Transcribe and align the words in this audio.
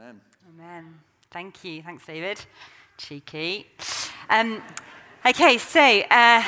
Amen. 0.00 0.20
Amen. 0.54 0.94
Thank 1.30 1.62
you. 1.62 1.82
Thanks, 1.82 2.06
David. 2.06 2.40
Cheeky. 2.96 3.66
Um, 4.30 4.62
okay, 5.26 5.58
so 5.58 5.80
uh, 6.10 6.42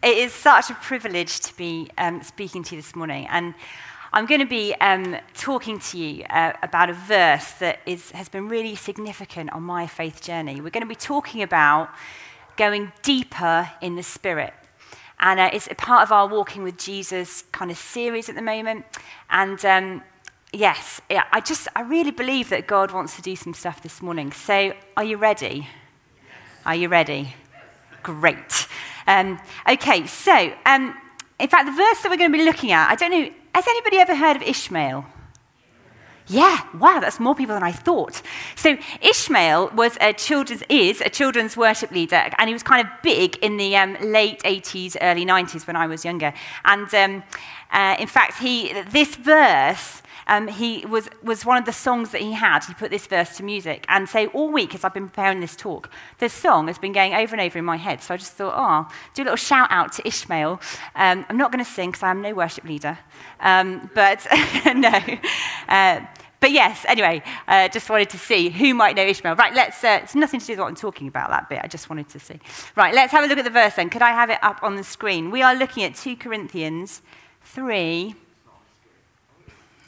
it 0.00 0.16
is 0.16 0.32
such 0.32 0.70
a 0.70 0.74
privilege 0.74 1.40
to 1.40 1.56
be 1.56 1.90
um, 1.98 2.22
speaking 2.22 2.62
to 2.62 2.76
you 2.76 2.82
this 2.82 2.94
morning. 2.94 3.26
And 3.30 3.54
I'm 4.12 4.26
going 4.26 4.42
to 4.42 4.46
be 4.46 4.76
um, 4.80 5.16
talking 5.34 5.80
to 5.80 5.98
you 5.98 6.22
uh, 6.30 6.52
about 6.62 6.88
a 6.88 6.92
verse 6.92 7.50
that 7.54 7.80
is, 7.84 8.12
has 8.12 8.28
been 8.28 8.48
really 8.48 8.76
significant 8.76 9.52
on 9.52 9.64
my 9.64 9.88
faith 9.88 10.22
journey. 10.22 10.60
We're 10.60 10.70
going 10.70 10.84
to 10.84 10.86
be 10.86 10.94
talking 10.94 11.42
about 11.42 11.90
going 12.56 12.92
deeper 13.02 13.68
in 13.80 13.96
the 13.96 14.04
Spirit. 14.04 14.54
And 15.18 15.40
uh, 15.40 15.50
it's 15.52 15.66
a 15.68 15.74
part 15.74 16.04
of 16.04 16.12
our 16.12 16.28
Walking 16.28 16.62
with 16.62 16.78
Jesus 16.78 17.42
kind 17.50 17.72
of 17.72 17.76
series 17.76 18.28
at 18.28 18.36
the 18.36 18.42
moment. 18.42 18.84
And 19.30 19.64
um, 19.64 20.02
yes, 20.54 21.00
yeah, 21.10 21.24
I 21.32 21.40
just, 21.40 21.68
I 21.74 21.82
really 21.82 22.10
believe 22.10 22.48
that 22.50 22.66
God 22.66 22.92
wants 22.92 23.16
to 23.16 23.22
do 23.22 23.36
some 23.36 23.54
stuff 23.54 23.82
this 23.82 24.00
morning. 24.00 24.32
So, 24.32 24.72
are 24.96 25.04
you 25.04 25.16
ready? 25.16 25.68
Are 26.64 26.74
you 26.74 26.88
ready? 26.88 27.34
Great. 28.02 28.68
Um, 29.06 29.40
okay, 29.68 30.06
so, 30.06 30.52
um, 30.64 30.96
in 31.38 31.48
fact, 31.48 31.66
the 31.66 31.72
verse 31.72 32.02
that 32.02 32.08
we're 32.10 32.16
going 32.16 32.32
to 32.32 32.38
be 32.38 32.44
looking 32.44 32.72
at, 32.72 32.90
I 32.90 32.94
don't 32.94 33.10
know, 33.10 33.30
has 33.54 33.66
anybody 33.66 33.98
ever 33.98 34.14
heard 34.14 34.36
of 34.36 34.42
Ishmael? 34.42 35.04
Yeah, 36.26 36.58
wow, 36.78 37.00
that's 37.00 37.20
more 37.20 37.34
people 37.34 37.54
than 37.54 37.62
I 37.62 37.72
thought. 37.72 38.22
So 38.56 38.78
Ishmael 39.02 39.72
was 39.74 39.98
a 40.00 40.14
children's 40.14 40.62
is 40.70 41.02
a 41.02 41.10
children's 41.10 41.54
worship 41.54 41.90
leader, 41.90 42.30
and 42.38 42.48
he 42.48 42.54
was 42.54 42.62
kind 42.62 42.80
of 42.80 42.90
big 43.02 43.36
in 43.42 43.58
the 43.58 43.76
um, 43.76 43.98
late 44.00 44.42
80s, 44.42 44.96
early 45.02 45.26
90s 45.26 45.66
when 45.66 45.76
I 45.76 45.86
was 45.86 46.02
younger. 46.02 46.32
And 46.64 46.92
um, 46.94 47.22
uh, 47.70 47.96
in 47.98 48.06
fact, 48.06 48.38
he 48.38 48.72
this 48.88 49.16
verse 49.16 50.00
um, 50.26 50.48
he 50.48 50.84
was, 50.86 51.08
was 51.22 51.44
one 51.44 51.58
of 51.58 51.64
the 51.64 51.72
songs 51.72 52.10
that 52.10 52.20
he 52.20 52.32
had. 52.32 52.64
He 52.64 52.74
put 52.74 52.90
this 52.90 53.06
verse 53.06 53.36
to 53.36 53.42
music. 53.42 53.84
And 53.88 54.08
so 54.08 54.26
all 54.28 54.50
week, 54.50 54.74
as 54.74 54.84
I've 54.84 54.94
been 54.94 55.08
preparing 55.08 55.40
this 55.40 55.56
talk, 55.56 55.90
this 56.18 56.32
song 56.32 56.68
has 56.68 56.78
been 56.78 56.92
going 56.92 57.14
over 57.14 57.34
and 57.34 57.40
over 57.40 57.58
in 57.58 57.64
my 57.64 57.76
head. 57.76 58.02
So 58.02 58.14
I 58.14 58.16
just 58.16 58.32
thought, 58.32 58.54
oh, 58.56 58.92
do 59.14 59.22
a 59.22 59.24
little 59.24 59.36
shout 59.36 59.68
out 59.70 59.92
to 59.94 60.06
Ishmael. 60.06 60.60
Um, 60.94 61.26
I'm 61.28 61.36
not 61.36 61.52
going 61.52 61.64
to 61.64 61.70
sing 61.70 61.90
because 61.90 62.02
I'm 62.02 62.22
no 62.22 62.34
worship 62.34 62.64
leader. 62.64 62.98
Um, 63.40 63.90
but 63.94 64.26
no. 64.74 65.00
Uh, 65.68 66.00
but 66.44 66.52
yes, 66.52 66.84
anyway, 66.86 67.22
uh, 67.48 67.68
just 67.68 67.88
wanted 67.88 68.10
to 68.10 68.18
see 68.18 68.50
who 68.50 68.74
might 68.74 68.96
know 68.96 69.02
Ishmael. 69.02 69.34
Right, 69.34 69.54
let's, 69.54 69.82
uh, 69.82 70.00
it's 70.02 70.14
nothing 70.14 70.40
to 70.40 70.46
do 70.46 70.52
with 70.52 70.58
what 70.58 70.66
I'm 70.66 70.74
talking 70.74 71.08
about, 71.08 71.30
that 71.30 71.48
bit. 71.48 71.60
I 71.62 71.68
just 71.68 71.88
wanted 71.88 72.10
to 72.10 72.20
see. 72.20 72.38
Right, 72.76 72.94
let's 72.94 73.12
have 73.12 73.24
a 73.24 73.26
look 73.26 73.38
at 73.38 73.44
the 73.44 73.50
verse 73.50 73.76
then. 73.76 73.88
Could 73.88 74.02
I 74.02 74.10
have 74.10 74.28
it 74.28 74.38
up 74.42 74.62
on 74.62 74.76
the 74.76 74.84
screen? 74.84 75.30
We 75.30 75.40
are 75.40 75.54
looking 75.54 75.84
at 75.84 75.94
2 75.94 76.16
Corinthians 76.16 77.00
3, 77.44 78.14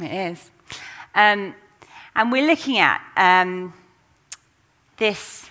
it 0.00 0.32
is. 0.32 0.50
Um, 1.14 1.54
and 2.14 2.32
we're 2.32 2.46
looking 2.46 2.78
at 2.78 3.00
um, 3.16 3.72
this, 4.96 5.48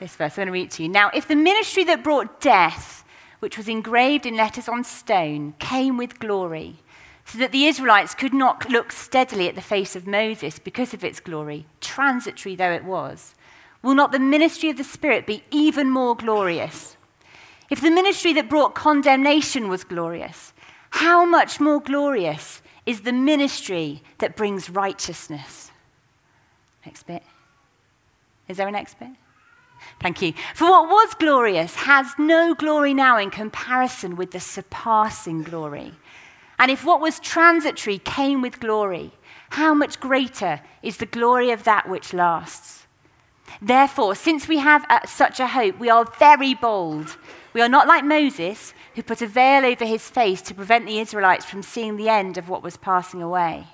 this 0.00 0.16
verse. 0.16 0.32
I'm 0.32 0.36
going 0.36 0.46
to 0.46 0.52
read 0.52 0.70
to 0.72 0.82
you. 0.82 0.88
Now, 0.88 1.10
if 1.14 1.28
the 1.28 1.36
ministry 1.36 1.84
that 1.84 2.02
brought 2.02 2.40
death, 2.40 3.04
which 3.40 3.56
was 3.56 3.68
engraved 3.68 4.26
in 4.26 4.36
letters 4.36 4.68
on 4.68 4.84
stone, 4.84 5.54
came 5.58 5.96
with 5.96 6.18
glory, 6.18 6.76
so 7.24 7.38
that 7.38 7.52
the 7.52 7.66
Israelites 7.66 8.14
could 8.14 8.32
not 8.32 8.70
look 8.70 8.90
steadily 8.90 9.48
at 9.48 9.54
the 9.54 9.60
face 9.60 9.94
of 9.94 10.06
Moses 10.06 10.58
because 10.58 10.94
of 10.94 11.04
its 11.04 11.20
glory, 11.20 11.66
transitory 11.80 12.56
though 12.56 12.72
it 12.72 12.84
was, 12.84 13.34
will 13.82 13.94
not 13.94 14.12
the 14.12 14.18
ministry 14.18 14.70
of 14.70 14.78
the 14.78 14.84
Spirit 14.84 15.26
be 15.26 15.42
even 15.50 15.90
more 15.90 16.16
glorious? 16.16 16.96
If 17.68 17.82
the 17.82 17.90
ministry 17.90 18.32
that 18.32 18.48
brought 18.48 18.74
condemnation 18.74 19.68
was 19.68 19.84
glorious, 19.84 20.54
how 20.90 21.26
much 21.26 21.60
more 21.60 21.80
glorious 21.80 22.62
is 22.88 23.02
the 23.02 23.12
ministry 23.12 24.02
that 24.16 24.34
brings 24.34 24.70
righteousness. 24.70 25.70
Next 26.86 27.02
bit. 27.06 27.22
Is 28.48 28.56
there 28.56 28.66
a 28.66 28.72
next 28.72 28.98
bit? 28.98 29.10
Thank 30.00 30.22
you. 30.22 30.32
For 30.54 30.70
what 30.70 30.88
was 30.88 31.14
glorious 31.20 31.74
has 31.74 32.06
no 32.18 32.54
glory 32.54 32.94
now 32.94 33.18
in 33.18 33.28
comparison 33.28 34.16
with 34.16 34.30
the 34.30 34.40
surpassing 34.40 35.42
glory. 35.42 35.92
And 36.58 36.70
if 36.70 36.82
what 36.82 37.02
was 37.02 37.20
transitory 37.20 37.98
came 37.98 38.40
with 38.40 38.58
glory, 38.58 39.12
how 39.50 39.74
much 39.74 40.00
greater 40.00 40.62
is 40.82 40.96
the 40.96 41.04
glory 41.04 41.50
of 41.50 41.64
that 41.64 41.90
which 41.90 42.14
lasts? 42.14 42.86
Therefore, 43.60 44.14
since 44.14 44.48
we 44.48 44.58
have 44.58 44.86
uh, 44.88 45.06
such 45.06 45.40
a 45.40 45.48
hope, 45.48 45.78
we 45.78 45.90
are 45.90 46.06
very 46.18 46.54
bold. 46.54 47.18
We 47.52 47.60
are 47.60 47.68
not 47.68 47.86
like 47.86 48.04
Moses 48.04 48.72
who 48.98 49.02
put 49.04 49.22
a 49.22 49.28
veil 49.28 49.64
over 49.64 49.84
his 49.84 50.10
face 50.10 50.42
to 50.42 50.52
prevent 50.52 50.84
the 50.84 50.98
Israelites 50.98 51.44
from 51.44 51.62
seeing 51.62 51.96
the 51.96 52.08
end 52.08 52.36
of 52.36 52.48
what 52.48 52.64
was 52.64 52.76
passing 52.76 53.22
away. 53.22 53.64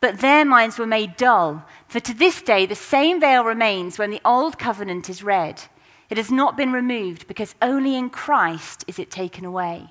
But 0.00 0.20
their 0.20 0.44
minds 0.44 0.78
were 0.78 0.86
made 0.86 1.16
dull, 1.16 1.64
for 1.88 1.98
to 1.98 2.14
this 2.14 2.40
day 2.40 2.64
the 2.64 2.76
same 2.76 3.18
veil 3.18 3.42
remains 3.42 3.98
when 3.98 4.12
the 4.12 4.20
old 4.24 4.56
covenant 4.56 5.10
is 5.10 5.24
read. 5.24 5.62
It 6.10 6.16
has 6.16 6.30
not 6.30 6.56
been 6.56 6.70
removed 6.72 7.26
because 7.26 7.56
only 7.60 7.96
in 7.96 8.08
Christ 8.08 8.84
is 8.86 9.00
it 9.00 9.10
taken 9.10 9.44
away. 9.44 9.88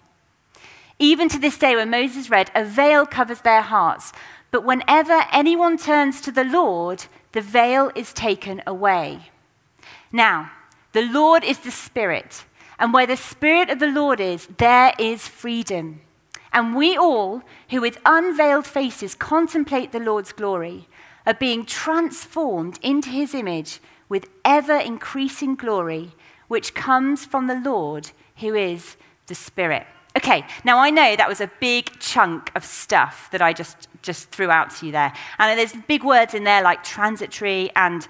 Even 0.99 1.27
to 1.27 1.37
this 1.37 1.57
day, 1.57 1.75
when 1.75 1.89
Moses 1.89 2.29
read, 2.29 2.49
a 2.55 2.63
veil 2.63 3.05
covers 3.05 3.41
their 3.41 3.61
hearts. 3.61 4.13
But 4.51 4.63
whenever 4.63 5.25
anyone 5.33 5.77
turns 5.77 6.21
to 6.21 6.31
the 6.31 6.45
Lord, 6.45 7.07
the 7.33 7.41
veil 7.41 7.91
is 7.93 8.13
taken 8.13 8.61
away. 8.65 9.31
Now, 10.13 10.49
the 10.93 11.03
Lord 11.03 11.43
is 11.43 11.59
the 11.59 11.71
Spirit. 11.71 12.45
And 12.79 12.93
where 12.93 13.07
the 13.07 13.17
Spirit 13.17 13.69
of 13.69 13.79
the 13.79 13.87
Lord 13.91 14.19
is, 14.19 14.47
there 14.57 14.93
is 14.99 15.27
freedom. 15.27 16.01
And 16.53 16.75
we 16.75 16.97
all, 16.97 17.41
who 17.69 17.81
with 17.81 17.99
unveiled 18.05 18.65
faces 18.65 19.15
contemplate 19.15 19.91
the 19.91 19.99
Lord's 19.99 20.31
glory, 20.31 20.87
are 21.25 21.33
being 21.33 21.65
transformed 21.65 22.79
into 22.81 23.09
his 23.09 23.33
image 23.33 23.79
with 24.09 24.27
ever 24.45 24.77
increasing 24.77 25.55
glory, 25.55 26.13
which 26.47 26.73
comes 26.73 27.25
from 27.25 27.47
the 27.47 27.59
Lord, 27.59 28.11
who 28.37 28.55
is 28.55 28.95
the 29.27 29.35
Spirit. 29.35 29.85
Okay, 30.17 30.45
now 30.63 30.79
I 30.79 30.89
know 30.89 31.15
that 31.15 31.29
was 31.29 31.41
a 31.41 31.51
big 31.59 31.99
chunk 31.99 32.51
of 32.55 32.65
stuff 32.65 33.29
that 33.31 33.41
I 33.41 33.53
just, 33.53 33.87
just 34.01 34.29
threw 34.29 34.49
out 34.49 34.71
to 34.77 34.87
you 34.87 34.91
there. 34.91 35.13
And 35.37 35.59
there's 35.59 35.73
big 35.87 36.03
words 36.03 36.33
in 36.33 36.43
there 36.43 36.63
like 36.63 36.83
transitory 36.83 37.69
and 37.75 38.07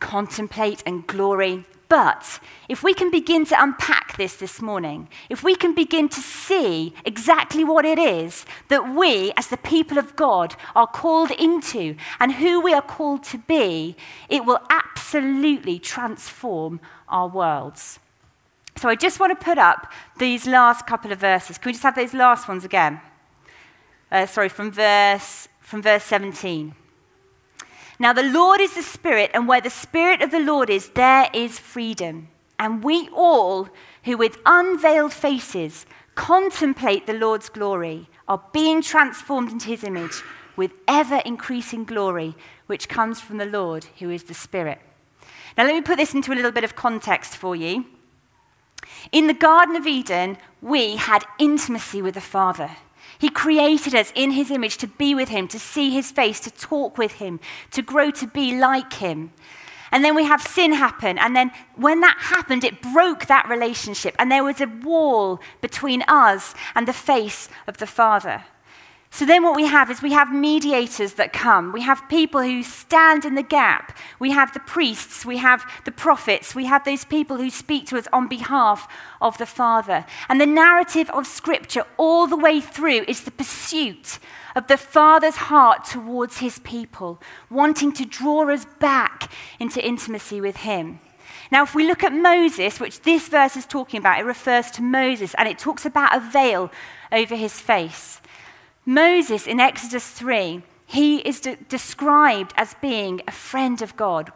contemplate 0.00 0.82
and 0.84 1.06
glory. 1.06 1.64
But 1.88 2.40
if 2.68 2.82
we 2.82 2.94
can 2.94 3.10
begin 3.10 3.44
to 3.46 3.62
unpack 3.62 4.16
this 4.16 4.36
this 4.36 4.62
morning, 4.62 5.08
if 5.28 5.42
we 5.42 5.54
can 5.54 5.74
begin 5.74 6.08
to 6.08 6.20
see 6.20 6.94
exactly 7.04 7.62
what 7.62 7.84
it 7.84 7.98
is 7.98 8.46
that 8.68 8.94
we, 8.94 9.32
as 9.36 9.48
the 9.48 9.56
people 9.56 9.98
of 9.98 10.16
God, 10.16 10.56
are 10.74 10.86
called 10.86 11.30
into 11.32 11.96
and 12.20 12.32
who 12.32 12.60
we 12.60 12.72
are 12.72 12.82
called 12.82 13.22
to 13.24 13.38
be, 13.38 13.96
it 14.28 14.44
will 14.44 14.60
absolutely 14.70 15.78
transform 15.78 16.80
our 17.08 17.28
worlds. 17.28 17.98
So 18.76 18.88
I 18.88 18.94
just 18.96 19.20
want 19.20 19.38
to 19.38 19.44
put 19.44 19.58
up 19.58 19.92
these 20.18 20.46
last 20.46 20.86
couple 20.86 21.12
of 21.12 21.18
verses. 21.20 21.58
Can 21.58 21.68
we 21.68 21.72
just 21.72 21.84
have 21.84 21.94
those 21.94 22.14
last 22.14 22.48
ones 22.48 22.64
again? 22.64 23.00
Uh, 24.10 24.26
sorry, 24.26 24.48
from 24.48 24.72
verse, 24.72 25.48
from 25.60 25.82
verse 25.82 26.04
17. 26.04 26.74
Now, 27.98 28.12
the 28.12 28.22
Lord 28.22 28.60
is 28.60 28.74
the 28.74 28.82
Spirit, 28.82 29.30
and 29.34 29.46
where 29.46 29.60
the 29.60 29.70
Spirit 29.70 30.20
of 30.20 30.30
the 30.30 30.40
Lord 30.40 30.68
is, 30.68 30.88
there 30.90 31.28
is 31.32 31.58
freedom. 31.58 32.28
And 32.58 32.82
we 32.82 33.08
all, 33.14 33.68
who 34.04 34.16
with 34.16 34.38
unveiled 34.44 35.12
faces 35.12 35.86
contemplate 36.14 37.06
the 37.06 37.12
Lord's 37.12 37.48
glory, 37.48 38.08
are 38.28 38.42
being 38.52 38.82
transformed 38.82 39.50
into 39.50 39.68
his 39.68 39.84
image 39.84 40.22
with 40.56 40.72
ever 40.86 41.20
increasing 41.24 41.84
glory, 41.84 42.34
which 42.66 42.88
comes 42.88 43.20
from 43.20 43.38
the 43.38 43.46
Lord, 43.46 43.86
who 43.98 44.10
is 44.10 44.24
the 44.24 44.34
Spirit. 44.34 44.80
Now, 45.56 45.64
let 45.64 45.74
me 45.74 45.82
put 45.82 45.96
this 45.96 46.14
into 46.14 46.32
a 46.32 46.34
little 46.34 46.52
bit 46.52 46.64
of 46.64 46.74
context 46.74 47.36
for 47.36 47.54
you. 47.54 47.84
In 49.12 49.26
the 49.26 49.34
Garden 49.34 49.76
of 49.76 49.86
Eden, 49.86 50.36
we 50.60 50.96
had 50.96 51.24
intimacy 51.38 52.02
with 52.02 52.14
the 52.14 52.20
Father. 52.20 52.70
He 53.18 53.28
created 53.28 53.94
us 53.94 54.12
in 54.14 54.32
his 54.32 54.50
image 54.50 54.76
to 54.78 54.86
be 54.86 55.14
with 55.14 55.28
him, 55.28 55.48
to 55.48 55.58
see 55.58 55.90
his 55.90 56.10
face, 56.10 56.40
to 56.40 56.50
talk 56.50 56.98
with 56.98 57.12
him, 57.12 57.40
to 57.72 57.82
grow 57.82 58.10
to 58.12 58.26
be 58.26 58.58
like 58.58 58.94
him. 58.94 59.32
And 59.92 60.04
then 60.04 60.16
we 60.16 60.24
have 60.24 60.42
sin 60.42 60.72
happen. 60.72 61.18
And 61.18 61.36
then 61.36 61.52
when 61.76 62.00
that 62.00 62.16
happened, 62.18 62.64
it 62.64 62.82
broke 62.82 63.26
that 63.26 63.48
relationship. 63.48 64.16
And 64.18 64.30
there 64.30 64.42
was 64.42 64.60
a 64.60 64.66
wall 64.66 65.40
between 65.60 66.02
us 66.08 66.54
and 66.74 66.88
the 66.88 66.92
face 66.92 67.48
of 67.68 67.76
the 67.76 67.86
Father. 67.86 68.44
So 69.14 69.24
then 69.24 69.44
what 69.44 69.54
we 69.54 69.66
have 69.66 69.92
is 69.92 70.02
we 70.02 70.10
have 70.10 70.34
mediators 70.34 71.12
that 71.14 71.32
come. 71.32 71.70
We 71.70 71.82
have 71.82 72.08
people 72.08 72.42
who 72.42 72.64
stand 72.64 73.24
in 73.24 73.36
the 73.36 73.44
gap. 73.44 73.96
We 74.18 74.32
have 74.32 74.52
the 74.52 74.58
priests, 74.58 75.24
we 75.24 75.36
have 75.36 75.64
the 75.84 75.92
prophets, 75.92 76.56
we 76.56 76.64
have 76.64 76.84
those 76.84 77.04
people 77.04 77.36
who 77.36 77.48
speak 77.48 77.86
to 77.86 77.96
us 77.96 78.08
on 78.12 78.26
behalf 78.26 78.88
of 79.20 79.38
the 79.38 79.46
Father. 79.46 80.04
And 80.28 80.40
the 80.40 80.46
narrative 80.46 81.08
of 81.10 81.28
Scripture 81.28 81.84
all 81.96 82.26
the 82.26 82.36
way 82.36 82.60
through 82.60 83.04
is 83.06 83.22
the 83.22 83.30
pursuit 83.30 84.18
of 84.56 84.66
the 84.66 84.76
Father's 84.76 85.36
heart 85.36 85.84
towards 85.84 86.38
his 86.38 86.58
people, 86.58 87.22
wanting 87.48 87.92
to 87.92 88.04
draw 88.04 88.50
us 88.50 88.66
back 88.80 89.30
into 89.60 89.86
intimacy 89.86 90.40
with 90.40 90.56
him. 90.56 90.98
Now, 91.52 91.62
if 91.62 91.72
we 91.72 91.86
look 91.86 92.02
at 92.02 92.12
Moses, 92.12 92.80
which 92.80 93.02
this 93.02 93.28
verse 93.28 93.56
is 93.56 93.64
talking 93.64 93.98
about, 93.98 94.18
it 94.18 94.24
refers 94.24 94.72
to 94.72 94.82
Moses 94.82 95.34
and 95.38 95.48
it 95.48 95.60
talks 95.60 95.86
about 95.86 96.16
a 96.16 96.18
veil 96.18 96.72
over 97.12 97.36
his 97.36 97.60
face. 97.60 98.20
Moses 98.86 99.46
in 99.46 99.60
Exodus 99.60 100.08
3, 100.10 100.62
he 100.86 101.18
is 101.18 101.40
de- 101.40 101.56
described 101.68 102.52
as 102.56 102.74
being 102.80 103.22
a 103.26 103.32
friend 103.32 103.80
of 103.80 103.96
God, 103.96 104.32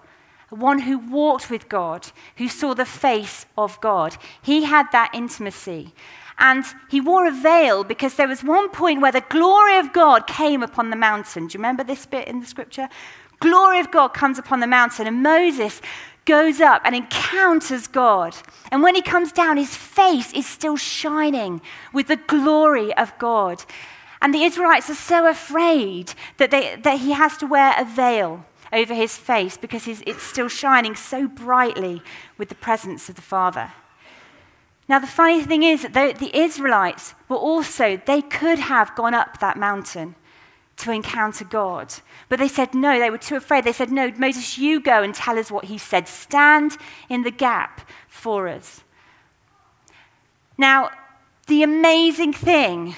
one 0.50 0.80
who 0.80 0.98
walked 0.98 1.50
with 1.50 1.68
God, 1.68 2.08
who 2.36 2.48
saw 2.48 2.74
the 2.74 2.86
face 2.86 3.44
of 3.56 3.80
God. 3.80 4.16
He 4.40 4.64
had 4.64 4.86
that 4.92 5.10
intimacy. 5.12 5.92
And 6.38 6.64
he 6.88 7.00
wore 7.00 7.26
a 7.26 7.32
veil 7.32 7.84
because 7.84 8.14
there 8.14 8.28
was 8.28 8.44
one 8.44 8.70
point 8.70 9.00
where 9.00 9.12
the 9.12 9.24
glory 9.28 9.76
of 9.76 9.92
God 9.92 10.26
came 10.26 10.62
upon 10.62 10.90
the 10.90 10.96
mountain. 10.96 11.48
Do 11.48 11.54
you 11.54 11.58
remember 11.58 11.84
this 11.84 12.06
bit 12.06 12.28
in 12.28 12.40
the 12.40 12.46
scripture? 12.46 12.88
Glory 13.40 13.80
of 13.80 13.90
God 13.90 14.08
comes 14.08 14.38
upon 14.38 14.60
the 14.60 14.66
mountain, 14.66 15.06
and 15.06 15.22
Moses 15.22 15.80
goes 16.24 16.60
up 16.60 16.82
and 16.84 16.94
encounters 16.94 17.86
God. 17.86 18.36
And 18.70 18.82
when 18.82 18.94
he 18.94 19.02
comes 19.02 19.32
down, 19.32 19.56
his 19.56 19.74
face 19.74 20.32
is 20.32 20.46
still 20.46 20.76
shining 20.76 21.60
with 21.92 22.08
the 22.08 22.16
glory 22.16 22.94
of 22.94 23.16
God. 23.18 23.64
And 24.20 24.34
the 24.34 24.42
Israelites 24.42 24.90
are 24.90 24.94
so 24.94 25.28
afraid 25.28 26.12
that, 26.38 26.50
they, 26.50 26.76
that 26.76 27.00
he 27.00 27.12
has 27.12 27.36
to 27.38 27.46
wear 27.46 27.74
a 27.78 27.84
veil 27.84 28.44
over 28.72 28.94
his 28.94 29.16
face 29.16 29.56
because 29.56 29.86
it's 29.86 30.22
still 30.22 30.48
shining 30.48 30.94
so 30.94 31.26
brightly 31.26 32.02
with 32.36 32.48
the 32.48 32.54
presence 32.54 33.08
of 33.08 33.14
the 33.14 33.22
Father. 33.22 33.72
Now, 34.88 34.98
the 34.98 35.06
funny 35.06 35.42
thing 35.42 35.62
is 35.62 35.82
that 35.82 36.18
the 36.18 36.36
Israelites 36.36 37.14
were 37.28 37.36
also, 37.36 38.00
they 38.06 38.22
could 38.22 38.58
have 38.58 38.94
gone 38.94 39.14
up 39.14 39.38
that 39.40 39.56
mountain 39.56 40.14
to 40.78 40.92
encounter 40.92 41.44
God. 41.44 41.92
But 42.28 42.38
they 42.38 42.48
said 42.48 42.74
no, 42.74 42.98
they 42.98 43.10
were 43.10 43.18
too 43.18 43.36
afraid. 43.36 43.64
They 43.64 43.72
said, 43.72 43.90
No, 43.90 44.10
Moses, 44.16 44.56
you 44.56 44.80
go 44.80 45.02
and 45.02 45.14
tell 45.14 45.38
us 45.38 45.50
what 45.50 45.66
he 45.66 45.76
said. 45.76 46.08
Stand 46.08 46.76
in 47.08 47.22
the 47.22 47.30
gap 47.30 47.88
for 48.06 48.48
us. 48.48 48.82
Now, 50.56 50.90
the 51.48 51.62
amazing 51.62 52.32
thing 52.32 52.94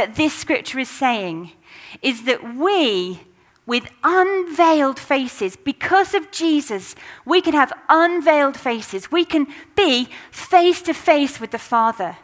that 0.00 0.14
this 0.14 0.32
scripture 0.32 0.78
is 0.78 0.88
saying 0.88 1.52
is 2.00 2.22
that 2.22 2.56
we, 2.56 3.20
with 3.66 3.86
unveiled 4.02 4.98
faces, 4.98 5.56
because 5.56 6.14
of 6.14 6.30
Jesus, 6.30 6.94
we 7.26 7.42
can 7.42 7.52
have 7.52 7.70
unveiled 7.90 8.56
faces. 8.56 9.12
We 9.12 9.26
can 9.26 9.46
be 9.76 10.08
face 10.30 10.80
to 10.82 10.94
face 10.94 11.38
with 11.38 11.50
the 11.50 11.58
Father. 11.58 12.16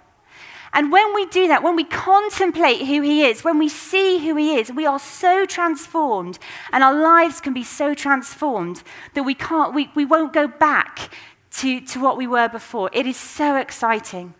And 0.72 0.90
when 0.90 1.14
we 1.14 1.26
do 1.26 1.48
that, 1.48 1.62
when 1.62 1.76
we 1.76 1.84
contemplate 1.84 2.86
who 2.86 3.02
He 3.02 3.26
is, 3.26 3.44
when 3.44 3.58
we 3.58 3.68
see 3.68 4.26
who 4.26 4.36
He 4.36 4.54
is, 4.54 4.72
we 4.72 4.86
are 4.86 4.98
so 4.98 5.44
transformed 5.44 6.38
and 6.72 6.82
our 6.82 6.98
lives 6.98 7.42
can 7.42 7.52
be 7.52 7.62
so 7.62 7.92
transformed 7.92 8.82
that 9.12 9.24
we, 9.24 9.34
can't, 9.34 9.74
we, 9.74 9.90
we 9.94 10.06
won't 10.06 10.32
go 10.32 10.48
back 10.48 11.12
to, 11.58 11.82
to 11.82 12.00
what 12.00 12.16
we 12.16 12.26
were 12.26 12.48
before. 12.48 12.88
It 12.94 13.06
is 13.06 13.18
so 13.18 13.56
exciting. 13.56 14.32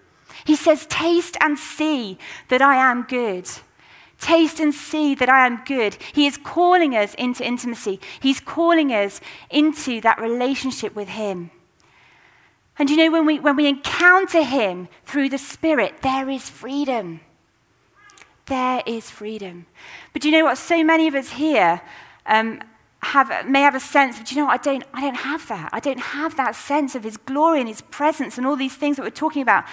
He 0.46 0.54
says, 0.54 0.87
Taste 0.87 1.37
and 1.40 1.58
see 1.58 2.19
that 2.48 2.62
I 2.62 2.76
am 2.76 3.02
good. 3.02 3.50
Taste 4.19 4.60
and 4.60 4.72
see 4.72 5.14
that 5.16 5.28
I 5.28 5.44
am 5.44 5.62
good. 5.66 5.96
He 6.14 6.26
is 6.26 6.38
calling 6.38 6.96
us 6.96 7.14
into 7.14 7.44
intimacy, 7.44 8.00
He's 8.20 8.40
calling 8.40 8.93
us 8.93 9.20
into 9.50 10.00
that 10.02 10.20
relationship 10.20 10.94
with 10.94 11.08
Him. 11.08 11.50
And 12.78 12.88
you 12.88 12.96
know, 12.96 13.10
when 13.10 13.26
we, 13.26 13.40
when 13.40 13.56
we 13.56 13.66
encounter 13.66 14.43
Him 14.43 14.88
through 15.04 15.31
the 15.31 15.38
Spirit, 15.38 16.02
there 16.02 16.31
is 16.31 16.48
freedom. 16.48 17.20
There 18.46 18.82
is 18.87 19.10
freedom. 19.10 19.66
But 20.12 20.25
you 20.25 20.31
know 20.31 20.44
what? 20.44 20.58
So 20.58 20.84
many 20.84 21.08
of 21.08 21.16
us 21.16 21.31
here 21.31 21.81
um, 22.26 22.62
have, 23.02 23.48
may 23.48 23.62
have 23.62 23.75
a 23.75 23.81
sense 23.81 24.20
of, 24.20 24.31
you 24.31 24.37
know, 24.37 24.44
what? 24.44 24.60
I 24.60 24.62
don't, 24.62 24.84
I 24.94 25.00
don't 25.00 25.16
have 25.16 25.48
that. 25.48 25.70
I 25.72 25.81
don't 25.81 25.98
have 25.98 26.37
that 26.37 26.54
sense 26.54 26.94
of 26.94 27.02
His 27.02 27.16
glory 27.16 27.58
and 27.58 27.69
His 27.69 27.81
presence 27.81 28.38
and 28.38 28.46
all 28.46 28.56
these 28.56 28.76
things 28.76 28.96
that 28.96 29.02
we're 29.02 29.10
talking 29.10 29.43
about 29.43 29.64